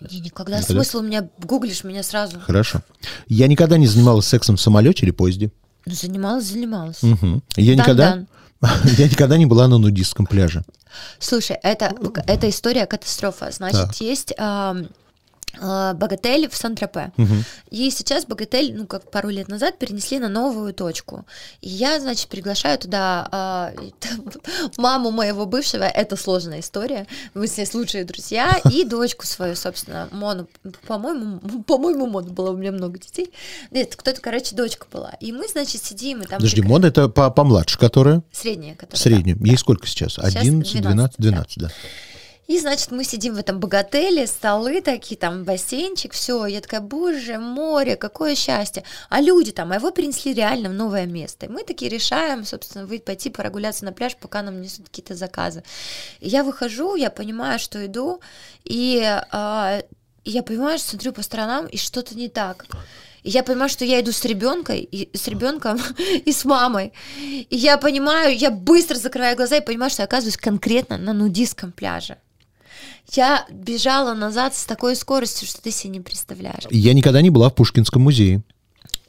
Я 0.00 0.20
никогда. 0.20 0.58
Никогда? 0.58 0.62
Смысл 0.62 0.98
у 0.98 1.02
меня 1.02 1.28
гуглишь 1.38 1.84
меня 1.84 2.02
сразу. 2.02 2.40
Хорошо. 2.40 2.82
Я 3.28 3.46
никогда 3.46 3.76
не 3.76 3.86
занималась 3.86 4.26
сексом 4.26 4.56
в 4.56 4.60
самолете 4.60 5.04
или 5.04 5.12
поезде. 5.12 5.50
Занималась, 5.86 6.44
занималась. 6.44 7.02
Мгм. 7.02 7.42
Я 7.56 7.74
никогда, 7.74 8.10
Дан-дан. 8.60 8.80
я 8.98 9.08
никогда 9.08 9.36
не 9.36 9.46
была 9.46 9.68
на 9.68 9.78
нудистском 9.78 10.26
пляже. 10.26 10.64
Слушай, 11.18 11.56
это, 11.62 11.94
это 12.26 12.48
история 12.48 12.86
катастрофа. 12.86 13.50
Значит, 13.50 13.88
Так. 13.88 14.00
есть 14.00 14.32
Богатель 15.60 16.48
в 16.48 16.56
Сан-Тропе. 16.56 17.12
Мгм. 17.16 17.44
И 17.70 17.90
сейчас 17.90 18.24
Богатель, 18.24 18.74
ну, 18.76 18.86
как 18.86 19.10
пару 19.10 19.28
лет 19.28 19.48
назад, 19.48 19.78
перенесли 19.78 20.18
на 20.18 20.28
новую 20.28 20.72
точку. 20.74 21.24
И 21.60 21.68
я, 21.68 22.00
значит, 22.00 22.28
приглашаю 22.28 22.78
туда 22.78 23.72
там 24.00 24.24
маму 24.76 25.10
моего 25.10 25.46
бывшего, 25.46 25.84
это 25.84 26.16
сложная 26.16 26.60
история, 26.60 27.06
мы 27.34 27.46
с 27.46 27.56
ней 27.56 27.66
лучшие 27.72 28.04
друзья, 28.04 28.60
и 28.70 28.84
дочку 28.92 29.26
свою, 29.26 29.54
собственно, 29.56 30.08
Мону, 30.10 30.48
по-моему, 30.86 31.38
по-моему, 31.62 32.06
Мону 32.06 32.30
было, 32.32 32.50
у 32.50 32.56
меня 32.56 32.72
много 32.72 32.98
детей. 32.98 33.32
Нет, 33.70 33.94
кто-то, 33.96 34.20
короче, 34.20 34.54
дочка 34.54 34.86
была. 34.92 35.10
И 35.20 35.32
мы, 35.32 35.46
значит, 35.48 35.82
сидим, 35.84 36.22
и 36.22 36.26
там... 36.26 36.38
Подожди, 36.38 36.60
прик- 36.60 36.68
Мон 36.68 36.84
это 36.84 37.08
по- 37.08 37.30
помладше, 37.30 37.78
которая? 37.78 38.22
Средняя, 38.32 38.74
которая... 38.74 38.92
да. 38.92 38.96
Средняя. 38.98 39.36
Ей 39.40 39.56
сколько 39.56 39.86
сейчас? 39.86 40.18
11, 40.18 40.80
12, 40.82 40.82
12, 40.82 41.16
12, 41.18 41.58
да. 41.58 41.70
И, 42.48 42.58
значит, 42.58 42.90
мы 42.90 43.04
сидим 43.04 43.34
в 43.34 43.38
этом 43.38 43.60
богателе, 43.60 44.26
столы 44.26 44.80
такие, 44.80 45.16
там 45.16 45.44
бассейнчик, 45.44 46.12
все. 46.12 46.46
Я 46.46 46.60
такая, 46.60 46.80
боже, 46.80 47.38
море, 47.38 47.96
какое 47.96 48.34
счастье. 48.34 48.82
А 49.08 49.20
люди 49.20 49.52
там, 49.52 49.72
а 49.72 49.76
его 49.76 49.90
принесли 49.90 50.34
реально 50.34 50.68
в 50.68 50.72
новое 50.72 51.06
место. 51.06 51.46
И 51.46 51.48
мы 51.48 51.62
такие 51.62 51.88
решаем, 51.88 52.44
собственно, 52.44 52.84
выйти, 52.84 53.04
пойти 53.04 53.30
прогуляться 53.30 53.84
на 53.84 53.92
пляж, 53.92 54.16
пока 54.16 54.42
нам 54.42 54.60
несут 54.60 54.88
какие-то 54.88 55.14
заказы. 55.14 55.62
И 56.20 56.28
я 56.28 56.42
выхожу, 56.42 56.96
я 56.96 57.10
понимаю, 57.10 57.58
что 57.58 57.84
иду, 57.86 58.20
и 58.64 59.20
и 60.24 60.30
я 60.30 60.42
понимаю, 60.42 60.78
что 60.78 60.90
смотрю 60.90 61.12
по 61.12 61.22
сторонам, 61.22 61.66
и 61.66 61.76
что-то 61.76 62.14
не 62.14 62.28
так. 62.28 62.66
И 63.22 63.30
я 63.30 63.42
понимаю, 63.42 63.68
что 63.68 63.84
я 63.84 64.00
иду 64.00 64.12
с 64.12 64.24
ребенком, 64.24 64.76
и 64.76 65.16
с 65.16 65.28
ребенком 65.28 65.80
и 66.24 66.32
с 66.32 66.44
мамой. 66.44 66.92
И 67.20 67.56
я 67.56 67.76
понимаю, 67.76 68.36
я 68.36 68.50
быстро 68.50 68.96
закрываю 68.96 69.36
глаза 69.36 69.56
и 69.56 69.64
понимаю, 69.64 69.90
что 69.90 70.02
я 70.02 70.06
оказываюсь 70.06 70.36
конкретно 70.36 70.98
на 70.98 71.12
нудистском 71.12 71.72
пляже. 71.72 72.18
Я 73.10 73.46
бежала 73.50 74.14
назад 74.14 74.54
с 74.54 74.64
такой 74.64 74.96
скоростью, 74.96 75.46
что 75.46 75.60
ты 75.60 75.70
себе 75.70 75.90
не 75.90 76.00
представляешь. 76.00 76.64
Я 76.70 76.94
никогда 76.94 77.20
не 77.20 77.30
была 77.30 77.50
в 77.50 77.54
Пушкинском 77.54 78.02
музее. 78.02 78.42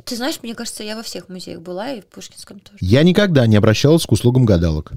Ты 0.03 0.15
знаешь, 0.15 0.39
мне 0.41 0.55
кажется, 0.55 0.83
я 0.83 0.95
во 0.95 1.03
всех 1.03 1.29
музеях 1.29 1.61
была, 1.61 1.91
и 1.91 2.01
в 2.01 2.05
Пушкинском 2.07 2.59
тоже. 2.59 2.77
Я 2.81 3.03
никогда 3.03 3.47
не 3.47 3.55
обращалась 3.55 4.05
к 4.05 4.11
услугам 4.11 4.45
гадалок. 4.45 4.93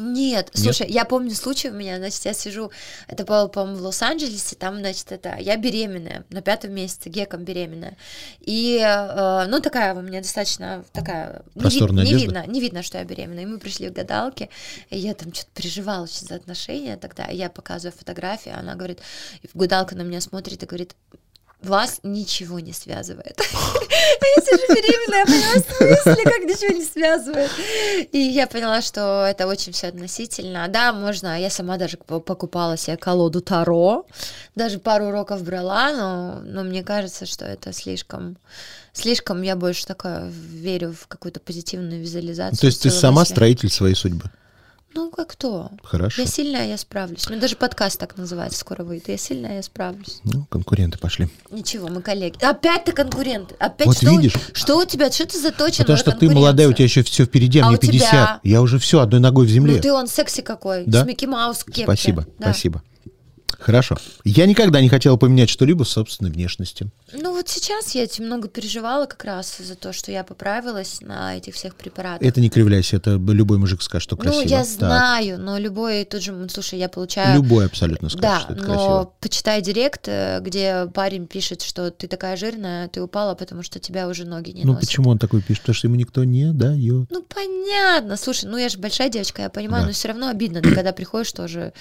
Нет, 0.00 0.50
слушай, 0.54 0.86
я 0.88 1.04
помню 1.04 1.34
случай 1.34 1.70
у 1.70 1.72
меня, 1.72 1.96
значит, 1.98 2.24
я 2.24 2.32
сижу, 2.32 2.70
это 3.08 3.24
было, 3.24 3.48
по-моему, 3.48 3.78
в 3.78 3.82
Лос-Анджелесе, 3.82 4.54
там, 4.54 4.78
значит, 4.78 5.10
это, 5.10 5.36
я 5.40 5.56
беременная, 5.56 6.24
на 6.30 6.40
пятом 6.40 6.72
месяце, 6.72 7.08
геком 7.08 7.44
беременная, 7.44 7.96
и, 8.40 8.78
э, 8.80 9.46
ну, 9.48 9.60
такая 9.60 9.94
у 9.94 10.00
меня 10.00 10.20
достаточно, 10.20 10.84
такая, 10.92 11.42
не, 11.54 11.62
ви- 11.62 11.68
Просторная 11.68 12.04
не 12.04 12.14
видно, 12.14 12.44
не 12.46 12.60
видно, 12.60 12.82
что 12.84 12.98
я 12.98 13.04
беременная, 13.04 13.42
и 13.42 13.46
мы 13.46 13.58
пришли 13.58 13.88
к 13.88 13.92
гадалке, 13.92 14.50
и 14.90 14.98
я 14.98 15.14
там 15.14 15.34
что-то 15.34 15.50
переживала 15.54 16.04
очень 16.04 16.26
за 16.26 16.36
отношения 16.36 16.96
тогда, 16.96 17.24
и 17.24 17.36
я 17.36 17.50
показываю 17.50 17.96
фотографии, 17.98 18.52
она 18.56 18.76
говорит, 18.76 19.00
и 19.42 19.48
гадалка 19.52 19.96
на 19.96 20.02
меня 20.02 20.20
смотрит 20.20 20.62
и 20.62 20.66
говорит, 20.66 20.94
вас 21.62 22.00
ничего 22.02 22.60
не 22.60 22.72
связывает. 22.72 23.38
Я 24.36 24.42
сижу 24.42 24.62
беременная, 24.68 25.18
я 25.18 25.26
поняла, 25.26 25.54
в 25.54 26.04
смысле, 26.04 26.24
как 26.24 26.42
ничего 26.44 26.76
не 26.76 26.84
связывает. 26.84 27.50
И 28.12 28.18
я 28.18 28.46
поняла, 28.46 28.80
что 28.80 29.26
это 29.28 29.46
очень 29.46 29.72
все 29.72 29.88
относительно. 29.88 30.66
Да, 30.68 30.92
можно, 30.92 31.40
я 31.40 31.50
сама 31.50 31.76
даже 31.76 31.96
покупала 31.96 32.76
себе 32.76 32.96
колоду 32.96 33.40
Таро, 33.40 34.06
даже 34.54 34.78
пару 34.78 35.06
уроков 35.06 35.42
брала, 35.42 35.92
но, 35.92 36.40
но 36.42 36.62
мне 36.62 36.82
кажется, 36.82 37.26
что 37.26 37.44
это 37.44 37.72
слишком 37.72 38.36
слишком 38.92 39.42
я 39.42 39.56
больше 39.56 39.86
такая 39.86 40.28
верю 40.28 40.92
в 40.92 41.06
какую-то 41.06 41.40
позитивную 41.40 42.00
визуализацию. 42.00 42.58
То 42.58 42.66
есть 42.66 42.82
ты 42.82 42.90
сама 42.90 43.24
строитель 43.24 43.70
своей 43.70 43.94
судьбы? 43.94 44.30
Ну, 44.94 45.10
как 45.10 45.28
кто? 45.28 45.70
Хорошо. 45.82 46.22
Я 46.22 46.28
сильная, 46.28 46.66
я 46.66 46.78
справлюсь. 46.78 47.26
У 47.26 47.30
меня 47.30 47.40
даже 47.40 47.56
подкаст 47.56 48.00
так 48.00 48.16
называется, 48.16 48.58
скоро 48.58 48.84
выйдет. 48.84 49.08
Я 49.08 49.18
сильная, 49.18 49.56
я 49.56 49.62
справлюсь. 49.62 50.20
Ну, 50.24 50.46
конкуренты 50.48 50.98
пошли. 50.98 51.28
Ничего, 51.50 51.88
мы 51.88 52.02
коллеги. 52.02 52.42
Опять 52.42 52.84
ты 52.84 52.92
конкурент. 52.92 53.54
Опять 53.58 53.86
вот 53.86 53.96
что, 53.96 54.10
видишь? 54.10 54.32
Что 54.52 54.78
у 54.78 54.84
тебя? 54.84 55.10
Что 55.10 55.26
ты 55.26 55.38
заточен 55.38 55.84
Потому 55.84 55.98
что 55.98 56.12
ты 56.12 56.30
молодая, 56.30 56.68
у 56.68 56.72
тебя 56.72 56.84
еще 56.84 57.02
все 57.02 57.26
впереди, 57.26 57.60
а, 57.60 57.66
а 57.66 57.68
мне 57.68 57.78
50. 57.78 58.10
Тебя? 58.10 58.40
Я 58.42 58.62
уже 58.62 58.78
все, 58.78 59.00
одной 59.00 59.20
ногой 59.20 59.46
в 59.46 59.50
земле. 59.50 59.76
Ну 59.76 59.82
ты 59.82 59.92
он 59.92 60.08
секси 60.08 60.42
какой. 60.42 60.84
Да? 60.86 61.04
С 61.04 61.06
Микки 61.06 61.26
Маус 61.26 61.64
кепке. 61.64 61.84
Спасибо, 61.84 62.26
да. 62.38 62.50
спасибо. 62.50 62.82
Хорошо. 63.58 63.96
Я 64.24 64.46
никогда 64.46 64.80
не 64.80 64.88
хотела 64.88 65.16
поменять 65.16 65.50
что-либо 65.50 65.82
в 65.84 65.88
собственной 65.88 66.30
внешности. 66.30 66.86
Ну 67.12 67.32
вот 67.32 67.48
сейчас 67.48 67.94
я 67.94 68.04
очень 68.04 68.24
много 68.24 68.46
переживала 68.48 69.06
как 69.06 69.24
раз 69.24 69.58
за 69.58 69.74
то, 69.74 69.92
что 69.92 70.12
я 70.12 70.22
поправилась 70.22 71.00
на 71.00 71.36
этих 71.36 71.54
всех 71.54 71.74
препаратах. 71.74 72.26
Это 72.26 72.40
не 72.40 72.50
кривляйся, 72.50 72.96
это 72.96 73.12
любой 73.16 73.58
мужик 73.58 73.82
скажет, 73.82 74.04
что 74.04 74.16
красиво. 74.16 74.42
Ну 74.42 74.48
я 74.48 74.58
так. 74.58 74.66
знаю, 74.68 75.38
но 75.40 75.58
любой 75.58 76.04
тут 76.04 76.22
же, 76.22 76.48
слушай, 76.50 76.78
я 76.78 76.88
получаю... 76.88 77.34
Любой 77.34 77.66
абсолютно 77.66 78.08
скажет, 78.08 78.22
да, 78.22 78.40
что 78.40 78.52
это 78.52 78.62
но 78.62 78.68
красиво. 78.74 79.12
почитай 79.20 79.60
директ, 79.60 80.06
э, 80.06 80.38
где 80.40 80.86
парень 80.94 81.26
пишет, 81.26 81.62
что 81.62 81.90
ты 81.90 82.06
такая 82.06 82.36
жирная, 82.36 82.86
ты 82.88 83.02
упала, 83.02 83.34
потому 83.34 83.62
что 83.64 83.80
тебя 83.80 84.06
уже 84.08 84.24
ноги 84.24 84.50
не 84.50 84.62
Ну 84.64 84.74
носят. 84.74 84.86
почему 84.86 85.10
он 85.10 85.18
такой 85.18 85.42
пишет? 85.42 85.62
Потому 85.62 85.74
что 85.74 85.88
ему 85.88 85.96
никто 85.96 86.22
не 86.22 86.52
дает. 86.52 87.10
Ну 87.10 87.22
понятно, 87.22 88.16
слушай, 88.16 88.44
ну 88.48 88.56
я 88.56 88.68
же 88.68 88.78
большая 88.78 89.08
девочка, 89.08 89.42
я 89.42 89.50
понимаю, 89.50 89.82
Да. 89.82 89.88
но 89.88 89.92
все 89.92 90.08
равно 90.08 90.28
обидно, 90.28 90.62
ты 90.62 90.72
когда 90.74 90.92
приходишь 90.92 91.32
тоже 91.32 91.72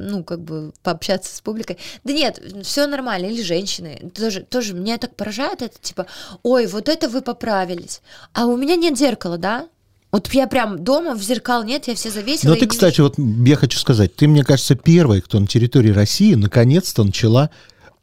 ну, 0.00 0.24
как 0.24 0.40
бы 0.40 0.72
пообщаться 0.82 1.34
с 1.34 1.40
публикой. 1.40 1.78
Да 2.04 2.12
нет, 2.12 2.40
все 2.62 2.86
нормально, 2.86 3.26
или 3.26 3.42
женщины. 3.42 4.10
Тоже, 4.14 4.40
тоже 4.42 4.74
меня 4.74 4.98
так 4.98 5.14
поражает 5.16 5.62
это, 5.62 5.78
типа, 5.80 6.06
ой, 6.42 6.66
вот 6.66 6.88
это 6.88 7.08
вы 7.08 7.22
поправились. 7.22 8.00
А 8.32 8.46
у 8.46 8.56
меня 8.56 8.76
нет 8.76 8.98
зеркала, 8.98 9.38
да? 9.38 9.68
Вот 10.12 10.32
я 10.34 10.48
прям 10.48 10.82
дома 10.82 11.14
в 11.14 11.22
зеркал 11.22 11.62
нет, 11.62 11.86
я 11.86 11.94
все 11.94 12.10
завесила. 12.10 12.50
Но 12.50 12.56
и 12.56 12.60
ты, 12.60 12.66
кстати, 12.66 13.00
вот 13.00 13.14
я 13.18 13.56
хочу 13.56 13.78
сказать, 13.78 14.16
ты, 14.16 14.26
мне 14.26 14.42
кажется, 14.42 14.74
первая, 14.74 15.20
кто 15.20 15.38
на 15.38 15.46
территории 15.46 15.90
России 15.90 16.34
наконец-то 16.34 17.04
начала 17.04 17.50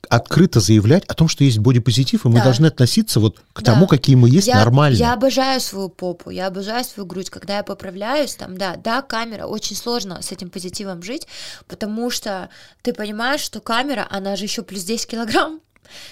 открыто 0.10 0.60
заявлять 0.62 1.04
о 1.06 1.14
том, 1.14 1.28
что 1.28 1.44
есть 1.44 1.60
бодипозитив, 1.60 2.26
и 2.26 2.30
мы 2.30 2.36
Да. 2.36 2.46
должны 2.46 2.68
относиться 2.68 3.20
вот 3.20 3.40
к 3.54 3.62
Да. 3.62 3.74
тому, 3.74 3.88
какие 3.88 4.16
мы 4.16 4.30
есть, 4.30 4.48
я, 4.48 4.56
нормально. 4.56 4.96
Я 4.96 5.14
обожаю 5.14 5.60
свою 5.60 5.90
попу, 5.90 6.30
я 6.30 6.48
обожаю 6.48 6.84
свою 6.86 7.06
грудь. 7.06 7.30
Когда 7.30 7.58
я 7.58 7.64
поправляюсь, 7.64 8.36
там, 8.36 8.58
да, 8.58 8.78
да, 8.78 9.02
камера, 9.02 9.46
очень 9.48 9.76
сложно 9.76 10.22
с 10.22 10.32
этим 10.32 10.50
позитивом 10.50 11.04
жить, 11.04 11.28
потому 11.68 12.10
что 12.10 12.50
ты 12.84 12.94
понимаешь, 12.94 13.42
что 13.42 13.60
камера, 13.60 14.08
она 14.10 14.36
же 14.38 14.46
еще 14.46 14.62
плюс 14.64 14.84
10 14.84 15.08
килограмм. 15.10 15.60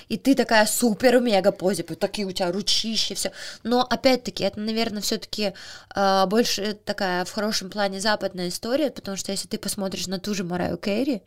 И 0.09 0.17
ты 0.17 0.35
такая 0.35 0.65
супер 0.65 1.19
мега 1.19 1.51
позе, 1.51 1.83
такие 1.83 2.27
у 2.27 2.31
тебя 2.31 2.51
ручища, 2.51 3.15
все. 3.15 3.31
Но 3.63 3.81
опять-таки, 3.81 4.43
это, 4.43 4.59
наверное, 4.59 5.01
все-таки 5.01 5.53
больше 6.27 6.77
такая 6.85 7.25
в 7.25 7.31
хорошем 7.31 7.69
плане 7.69 7.99
западная 7.99 8.49
история, 8.49 8.91
потому 8.91 9.17
что 9.17 9.31
если 9.31 9.47
ты 9.47 9.57
посмотришь 9.57 10.07
на 10.07 10.19
ту 10.19 10.33
же 10.33 10.43
Мараю 10.43 10.77
Керри, 10.77 11.21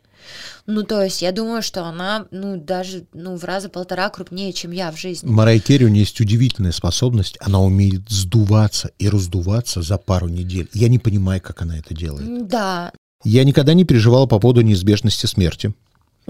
ну, 0.65 0.83
то 0.83 1.01
есть 1.01 1.21
я 1.21 1.31
думаю, 1.31 1.61
что 1.61 1.85
она, 1.85 2.27
ну, 2.31 2.57
даже, 2.57 3.05
ну, 3.13 3.37
в 3.37 3.43
раза 3.45 3.69
полтора 3.69 4.09
крупнее, 4.09 4.51
чем 4.51 4.71
я 4.71 4.91
в 4.91 4.97
жизни. 4.97 5.29
Марай 5.29 5.59
Керри, 5.59 5.85
у 5.85 5.87
нее 5.87 6.01
есть 6.01 6.19
удивительная 6.19 6.73
способность, 6.73 7.37
она 7.39 7.61
умеет 7.61 8.09
сдуваться 8.09 8.91
и 8.99 9.07
раздуваться 9.07 9.81
за 9.81 9.97
пару 9.97 10.27
недель. 10.27 10.69
Я 10.73 10.89
не 10.89 10.99
понимаю, 10.99 11.41
как 11.41 11.61
она 11.61 11.77
это 11.77 11.93
делает. 11.93 12.47
Да, 12.47 12.91
Я 13.23 13.43
никогда 13.43 13.73
не 13.73 13.85
переживала 13.85 14.25
по 14.25 14.39
поводу 14.39 14.61
неизбежности 14.61 15.25
смерти. 15.25 15.73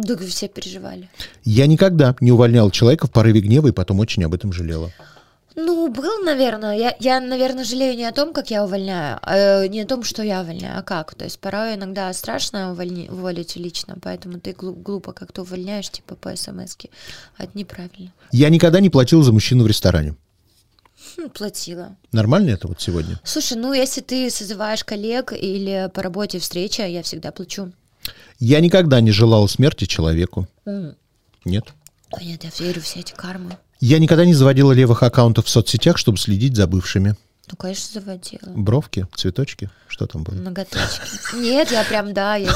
Да, 0.04 0.18
все 0.18 0.48
переживали. 0.48 1.10
Я 1.44 1.68
никогда 1.68 2.16
не 2.20 2.32
увольняла 2.32 2.72
человека 2.72 3.08
в 3.08 3.12
порыве 3.12 3.42
гнева 3.42 3.68
и 3.68 3.72
потом 3.72 4.00
очень 4.00 4.24
об 4.24 4.34
этом 4.34 4.54
жалела. 4.54 4.92
Ну, 5.56 5.90
был, 5.92 6.24
наверное. 6.24 6.78
Я, 6.78 6.96
я, 7.00 7.20
наверное, 7.20 7.66
жалею 7.66 7.98
не 7.98 8.06
о 8.06 8.14
том, 8.14 8.34
как 8.34 8.50
я 8.50 8.64
увольняю, 8.64 9.20
а 9.22 9.68
не 9.68 9.82
о 9.82 9.86
том, 9.86 10.04
что 10.04 10.24
я 10.24 10.42
увольняю, 10.42 10.80
а 10.80 10.84
как. 10.84 11.16
То 11.16 11.26
есть 11.26 11.40
порой 11.40 11.76
иногда 11.76 12.14
страшно 12.14 12.72
увольни, 12.72 13.10
уволить 13.10 13.58
лично, 13.58 13.98
поэтому 14.02 14.40
ты 14.40 14.54
глу- 14.54 14.74
глупо 14.74 15.12
как-то 15.12 15.42
увольняешь, 15.42 15.90
типа 15.90 16.16
по 16.16 16.34
смс 16.36 16.78
а 17.38 17.44
это 17.44 17.58
неправильно. 17.58 18.14
Я 18.32 18.50
никогда 18.50 18.80
не 18.80 18.90
платила 18.90 19.24
за 19.24 19.34
мужчину 19.34 19.64
в 19.66 19.68
ресторане. 19.68 20.16
Хм, 21.18 21.30
платила. 21.30 21.96
Нормально 22.14 22.52
это 22.52 22.68
вот 22.68 22.80
сегодня? 22.80 23.20
Слушай, 23.26 23.58
ну 23.58 23.74
если 23.74 24.02
ты 24.02 24.30
созываешь 24.30 24.84
коллег 24.86 25.34
или 25.34 25.90
по 25.94 26.02
работе 26.02 26.40
встреча, 26.40 26.86
я 26.86 27.04
всегда 27.04 27.32
плачу. 27.32 27.74
Я 28.40 28.62
никогда 28.62 29.02
не 29.02 29.12
желала 29.12 29.48
смерти 29.48 29.86
человеку. 29.86 30.48
М. 30.66 30.96
Нет. 31.46 31.74
Ой, 32.12 32.26
нет, 32.26 32.44
я 32.44 32.66
верю 32.66 32.82
в 32.82 32.86
все 32.86 33.02
эти 33.02 33.14
кармы. 33.14 33.58
Я 33.82 34.00
никогда 34.00 34.26
не 34.26 34.34
заводила 34.34 34.72
левых 34.72 35.04
аккаунтов 35.04 35.46
в 35.46 35.50
соцсетях, 35.50 35.98
чтобы 35.98 36.18
следить 36.18 36.56
за 36.56 36.68
бывшими. 36.68 37.16
Ну, 37.52 37.58
конечно, 37.58 38.00
заводила. 38.00 38.42
Бровки, 38.56 39.08
цветочки, 39.16 39.70
что 39.88 40.06
там 40.06 40.24
было? 40.24 40.36
Ноготочки. 40.36 41.36
Нет, 41.36 41.72
я 41.72 41.84
прям, 41.84 42.14
да. 42.14 42.36
Я... 42.36 42.52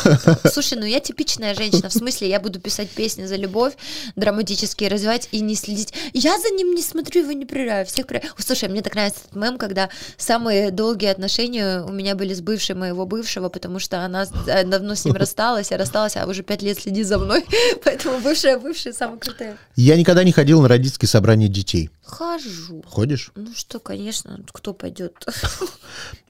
Слушай, 0.51 0.77
ну 0.77 0.85
я 0.85 0.99
типичная 0.99 1.55
женщина. 1.55 1.89
В 1.89 1.93
смысле, 1.93 2.29
я 2.29 2.39
буду 2.39 2.59
писать 2.59 2.89
песни 2.89 3.25
за 3.25 3.35
любовь, 3.35 3.73
драматические 4.15 4.89
развивать 4.89 5.29
и 5.31 5.39
не 5.39 5.55
следить. 5.55 5.93
Я 6.13 6.37
за 6.37 6.49
ним 6.49 6.75
не 6.75 6.83
смотрю, 6.83 7.23
его 7.23 7.31
не 7.31 7.45
прерываю. 7.45 7.85
Всех 7.87 8.05
прерываю. 8.05 8.33
Слушай, 8.37 8.69
мне 8.69 8.83
так 8.83 8.93
нравится 8.93 9.21
этот 9.25 9.35
мем, 9.35 9.57
когда 9.57 9.89
самые 10.17 10.69
долгие 10.69 11.09
отношения 11.09 11.81
у 11.81 11.91
меня 11.91 12.15
были 12.15 12.33
с 12.33 12.41
бывшей 12.41 12.75
моего 12.75 13.05
бывшего, 13.07 13.49
потому 13.49 13.79
что 13.79 14.05
она 14.05 14.27
э, 14.45 14.63
давно 14.63 14.93
с 14.93 15.05
ним 15.05 15.15
рассталась, 15.15 15.71
я 15.71 15.77
рассталась, 15.77 16.15
а 16.17 16.27
уже 16.27 16.43
пять 16.43 16.61
лет 16.61 16.79
следит 16.79 17.07
за 17.07 17.17
мной. 17.17 17.43
Поэтому 17.83 18.19
бывшая 18.19 18.59
бывшая 18.59 18.93
самая 18.93 19.17
крутая. 19.17 19.57
Я 19.75 19.97
никогда 19.97 20.23
не 20.23 20.31
ходила 20.31 20.61
на 20.61 20.67
родительские 20.67 21.09
собрания 21.09 21.47
детей. 21.47 21.89
Хожу. 22.03 22.83
Ходишь? 22.85 23.31
Ну 23.35 23.51
что, 23.55 23.79
конечно, 23.79 24.39
кто 24.51 24.73
пойдет? 24.83 25.25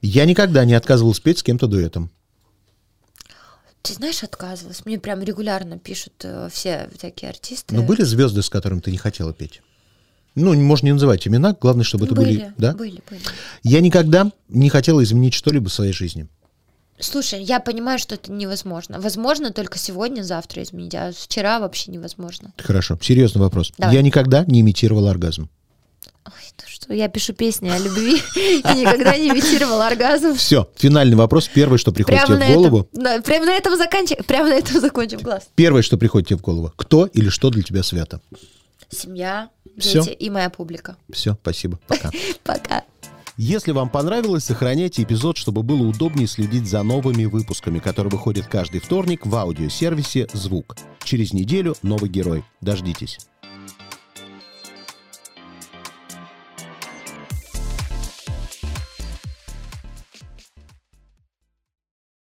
Я 0.00 0.26
никогда 0.26 0.64
не 0.64 0.74
отказывал 0.74 1.12
спеть 1.12 1.38
с 1.38 1.42
кем-то 1.42 1.66
дуэтом. 1.66 2.08
Ты 3.82 3.94
знаешь, 3.94 4.22
отказывалась. 4.22 4.86
Мне 4.86 4.98
прям 5.00 5.22
регулярно 5.22 5.76
пишут 5.76 6.12
э, 6.22 6.48
все 6.52 6.88
всякие 6.96 7.30
артисты. 7.30 7.74
Но 7.74 7.82
были 7.82 8.02
звезды, 8.02 8.42
с 8.42 8.48
которыми 8.48 8.78
ты 8.78 8.92
не 8.92 8.96
хотела 8.96 9.34
петь? 9.34 9.60
Ну, 10.36 10.54
можно 10.54 10.86
не 10.86 10.92
называть 10.92 11.26
имена, 11.26 11.56
главное, 11.60 11.84
чтобы 11.84 12.06
это 12.06 12.14
были... 12.14 12.36
были, 12.36 12.52
Да? 12.56 12.74
были, 12.74 13.02
были. 13.10 13.20
Я 13.64 13.80
никогда 13.80 14.30
не 14.48 14.70
хотела 14.70 15.02
изменить 15.02 15.34
что-либо 15.34 15.68
в 15.68 15.72
своей 15.72 15.92
жизни. 15.92 16.28
Слушай, 17.00 17.42
я 17.42 17.58
понимаю, 17.58 17.98
что 17.98 18.14
это 18.14 18.30
невозможно. 18.30 19.00
Возможно 19.00 19.52
только 19.52 19.78
сегодня, 19.78 20.22
завтра 20.22 20.62
изменить, 20.62 20.94
а 20.94 21.10
вчера 21.12 21.58
вообще 21.58 21.90
невозможно. 21.90 22.52
Хорошо, 22.58 22.96
серьезный 23.02 23.42
вопрос. 23.42 23.72
Давай. 23.78 23.96
Я 23.96 24.02
никогда 24.02 24.44
не 24.44 24.60
имитировал 24.60 25.08
оргазм. 25.08 25.50
Ой, 26.26 26.32
ну 26.58 26.64
что, 26.66 26.94
я 26.94 27.08
пишу 27.08 27.34
песни 27.34 27.68
о 27.68 27.78
любви 27.78 28.14
и 28.36 28.78
никогда 28.80 29.16
не 29.16 29.28
имитировала 29.28 29.86
оргазм. 29.86 30.34
Все, 30.36 30.68
финальный 30.76 31.16
вопрос. 31.16 31.48
Первое, 31.48 31.76
что 31.76 31.92
приходит 31.92 32.24
Прямо 32.24 32.40
тебе 32.40 32.50
в 32.50 32.54
голову. 32.54 32.88
этом, 32.90 33.02
да, 33.02 33.20
прямо 33.20 33.46
на 33.46 33.52
этом 33.52 33.76
заканчиваем, 33.76 34.24
прямо 34.24 34.48
на 34.48 34.54
этом 34.54 34.80
закончим 34.80 35.20
класс. 35.20 35.48
Первое, 35.54 35.82
что 35.82 35.98
приходит 35.98 36.28
тебе 36.28 36.38
в 36.38 36.42
голову. 36.42 36.72
Кто 36.76 37.06
или 37.06 37.28
что 37.28 37.50
для 37.50 37.62
тебя 37.62 37.82
свято? 37.82 38.20
Семья, 38.90 39.50
дети 39.76 40.10
и 40.10 40.30
моя 40.30 40.48
публика. 40.50 40.96
Все, 41.12 41.36
спасибо. 41.40 41.78
Пока. 41.88 42.10
Пока. 42.42 42.84
Если 43.36 43.72
вам 43.72 43.88
понравилось, 43.88 44.44
сохраняйте 44.44 45.02
эпизод, 45.02 45.36
чтобы 45.36 45.64
было 45.64 45.82
удобнее 45.82 46.28
следить 46.28 46.68
за 46.68 46.84
новыми 46.84 47.24
выпусками, 47.24 47.80
которые 47.80 48.12
выходят 48.12 48.46
каждый 48.46 48.80
вторник 48.80 49.26
в 49.26 49.34
аудиосервисе 49.34 50.28
«Звук». 50.32 50.76
Через 51.02 51.32
неделю 51.32 51.74
новый 51.82 52.08
герой. 52.08 52.44
Дождитесь. 52.60 53.18